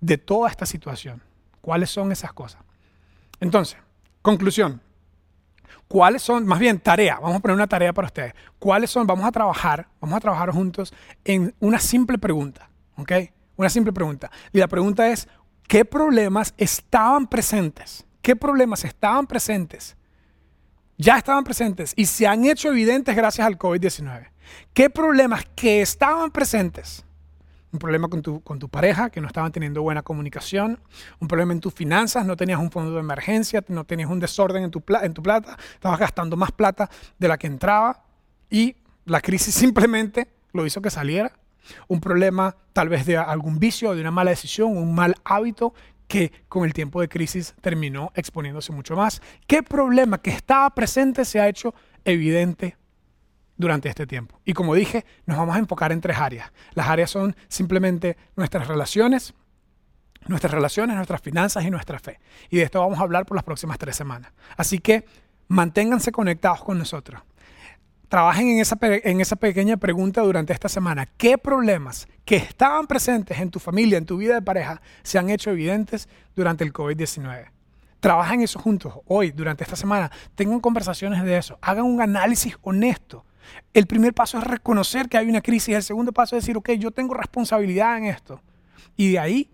de 0.00 0.18
toda 0.18 0.50
esta 0.50 0.66
situación. 0.66 1.22
¿Cuáles 1.60 1.90
son 1.90 2.12
esas 2.12 2.32
cosas? 2.32 2.62
Entonces, 3.40 3.78
Conclusión. 4.22 4.80
¿Cuáles 5.88 6.22
son, 6.22 6.46
más 6.46 6.58
bien 6.58 6.80
tarea, 6.80 7.18
vamos 7.20 7.36
a 7.36 7.40
poner 7.40 7.54
una 7.54 7.66
tarea 7.66 7.92
para 7.92 8.06
ustedes. 8.06 8.32
¿Cuáles 8.58 8.90
son, 8.90 9.06
vamos 9.06 9.26
a 9.26 9.32
trabajar, 9.32 9.88
vamos 10.00 10.16
a 10.16 10.20
trabajar 10.20 10.50
juntos 10.50 10.94
en 11.22 11.54
una 11.60 11.78
simple 11.78 12.16
pregunta, 12.16 12.70
¿ok? 12.96 13.12
Una 13.56 13.68
simple 13.68 13.92
pregunta. 13.92 14.30
Y 14.52 14.58
la 14.58 14.68
pregunta 14.68 15.08
es, 15.10 15.28
¿qué 15.68 15.84
problemas 15.84 16.54
estaban 16.56 17.26
presentes? 17.26 18.06
¿Qué 18.22 18.34
problemas 18.36 18.84
estaban 18.84 19.26
presentes? 19.26 19.96
Ya 20.96 21.18
estaban 21.18 21.44
presentes 21.44 21.92
y 21.94 22.06
se 22.06 22.26
han 22.26 22.44
hecho 22.46 22.70
evidentes 22.70 23.14
gracias 23.14 23.46
al 23.46 23.58
COVID-19. 23.58 24.30
¿Qué 24.72 24.88
problemas 24.88 25.44
que 25.54 25.82
estaban 25.82 26.30
presentes 26.30 27.04
un 27.72 27.78
problema 27.78 28.08
con 28.08 28.22
tu, 28.22 28.42
con 28.42 28.58
tu 28.58 28.68
pareja, 28.68 29.10
que 29.10 29.20
no 29.20 29.26
estaban 29.26 29.50
teniendo 29.50 29.82
buena 29.82 30.02
comunicación, 30.02 30.78
un 31.20 31.28
problema 31.28 31.52
en 31.52 31.60
tus 31.60 31.72
finanzas, 31.72 32.26
no 32.26 32.36
tenías 32.36 32.60
un 32.60 32.70
fondo 32.70 32.92
de 32.92 33.00
emergencia, 33.00 33.64
no 33.68 33.84
tenías 33.84 34.10
un 34.10 34.20
desorden 34.20 34.64
en 34.64 34.70
tu, 34.70 34.82
en 35.02 35.14
tu 35.14 35.22
plata, 35.22 35.56
estabas 35.74 35.98
gastando 35.98 36.36
más 36.36 36.52
plata 36.52 36.90
de 37.18 37.28
la 37.28 37.38
que 37.38 37.46
entraba 37.46 38.04
y 38.50 38.76
la 39.06 39.20
crisis 39.20 39.54
simplemente 39.54 40.28
lo 40.52 40.66
hizo 40.66 40.82
que 40.82 40.90
saliera. 40.90 41.32
Un 41.86 42.00
problema 42.00 42.56
tal 42.72 42.88
vez 42.88 43.06
de 43.06 43.16
algún 43.16 43.58
vicio, 43.58 43.94
de 43.94 44.00
una 44.00 44.10
mala 44.10 44.30
decisión, 44.30 44.76
un 44.76 44.94
mal 44.94 45.14
hábito 45.24 45.72
que 46.08 46.32
con 46.48 46.64
el 46.64 46.74
tiempo 46.74 47.00
de 47.00 47.08
crisis 47.08 47.54
terminó 47.60 48.10
exponiéndose 48.14 48.72
mucho 48.72 48.96
más. 48.96 49.22
¿Qué 49.46 49.62
problema 49.62 50.18
que 50.18 50.30
estaba 50.30 50.68
presente 50.70 51.24
se 51.24 51.40
ha 51.40 51.48
hecho 51.48 51.72
evidente 52.04 52.76
durante 53.56 53.88
este 53.88 54.06
tiempo. 54.06 54.40
Y 54.44 54.52
como 54.52 54.74
dije, 54.74 55.04
nos 55.26 55.38
vamos 55.38 55.56
a 55.56 55.58
enfocar 55.58 55.92
en 55.92 56.00
tres 56.00 56.18
áreas. 56.18 56.52
Las 56.74 56.88
áreas 56.88 57.10
son 57.10 57.36
simplemente 57.48 58.16
nuestras 58.36 58.68
relaciones, 58.68 59.34
nuestras 60.26 60.52
relaciones, 60.52 60.96
nuestras 60.96 61.20
finanzas 61.20 61.64
y 61.64 61.70
nuestra 61.70 61.98
fe. 61.98 62.20
Y 62.50 62.56
de 62.56 62.64
esto 62.64 62.80
vamos 62.80 62.98
a 62.98 63.02
hablar 63.02 63.26
por 63.26 63.36
las 63.36 63.44
próximas 63.44 63.78
tres 63.78 63.96
semanas. 63.96 64.32
Así 64.56 64.78
que 64.78 65.04
manténganse 65.48 66.12
conectados 66.12 66.62
con 66.62 66.78
nosotros. 66.78 67.22
Trabajen 68.08 68.48
en 68.48 68.60
esa, 68.60 68.76
en 68.82 69.22
esa 69.22 69.36
pequeña 69.36 69.78
pregunta 69.78 70.20
durante 70.20 70.52
esta 70.52 70.68
semana. 70.68 71.06
¿Qué 71.16 71.38
problemas 71.38 72.06
que 72.26 72.36
estaban 72.36 72.86
presentes 72.86 73.40
en 73.40 73.50
tu 73.50 73.58
familia, 73.58 73.96
en 73.96 74.04
tu 74.04 74.18
vida 74.18 74.34
de 74.34 74.42
pareja, 74.42 74.82
se 75.02 75.18
han 75.18 75.30
hecho 75.30 75.50
evidentes 75.50 76.08
durante 76.36 76.62
el 76.62 76.74
COVID-19? 76.74 77.50
Trabajen 78.00 78.42
eso 78.42 78.58
juntos 78.58 78.94
hoy, 79.06 79.30
durante 79.30 79.64
esta 79.64 79.76
semana. 79.76 80.10
Tengan 80.34 80.60
conversaciones 80.60 81.22
de 81.24 81.38
eso. 81.38 81.58
Hagan 81.62 81.84
un 81.84 82.02
análisis 82.02 82.58
honesto 82.60 83.24
el 83.74 83.86
primer 83.86 84.14
paso 84.14 84.38
es 84.38 84.44
reconocer 84.44 85.08
que 85.08 85.18
hay 85.18 85.28
una 85.28 85.40
crisis. 85.40 85.74
El 85.74 85.82
segundo 85.82 86.12
paso 86.12 86.36
es 86.36 86.42
decir, 86.42 86.56
ok, 86.56 86.70
yo 86.72 86.90
tengo 86.90 87.14
responsabilidad 87.14 87.98
en 87.98 88.06
esto. 88.06 88.40
Y 88.96 89.12
de 89.12 89.18
ahí 89.18 89.50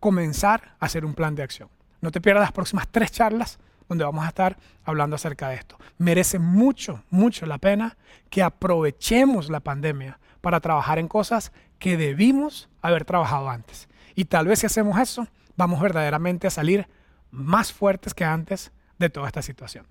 comenzar 0.00 0.76
a 0.78 0.86
hacer 0.86 1.04
un 1.04 1.14
plan 1.14 1.34
de 1.34 1.42
acción. 1.42 1.68
No 2.00 2.10
te 2.10 2.20
pierdas 2.20 2.42
las 2.42 2.52
próximas 2.52 2.88
tres 2.88 3.10
charlas 3.10 3.58
donde 3.88 4.04
vamos 4.04 4.24
a 4.24 4.28
estar 4.28 4.56
hablando 4.84 5.16
acerca 5.16 5.48
de 5.48 5.56
esto. 5.56 5.78
Merece 5.98 6.38
mucho, 6.38 7.02
mucho 7.10 7.46
la 7.46 7.58
pena 7.58 7.96
que 8.30 8.42
aprovechemos 8.42 9.48
la 9.48 9.60
pandemia 9.60 10.18
para 10.40 10.60
trabajar 10.60 10.98
en 10.98 11.08
cosas 11.08 11.52
que 11.78 11.96
debimos 11.96 12.68
haber 12.82 13.04
trabajado 13.04 13.48
antes. 13.48 13.88
Y 14.14 14.24
tal 14.26 14.46
vez 14.46 14.60
si 14.60 14.66
hacemos 14.66 14.98
eso, 14.98 15.28
vamos 15.56 15.80
verdaderamente 15.80 16.46
a 16.46 16.50
salir 16.50 16.88
más 17.30 17.72
fuertes 17.72 18.14
que 18.14 18.24
antes 18.24 18.72
de 18.98 19.10
toda 19.10 19.26
esta 19.26 19.42
situación. 19.42 19.86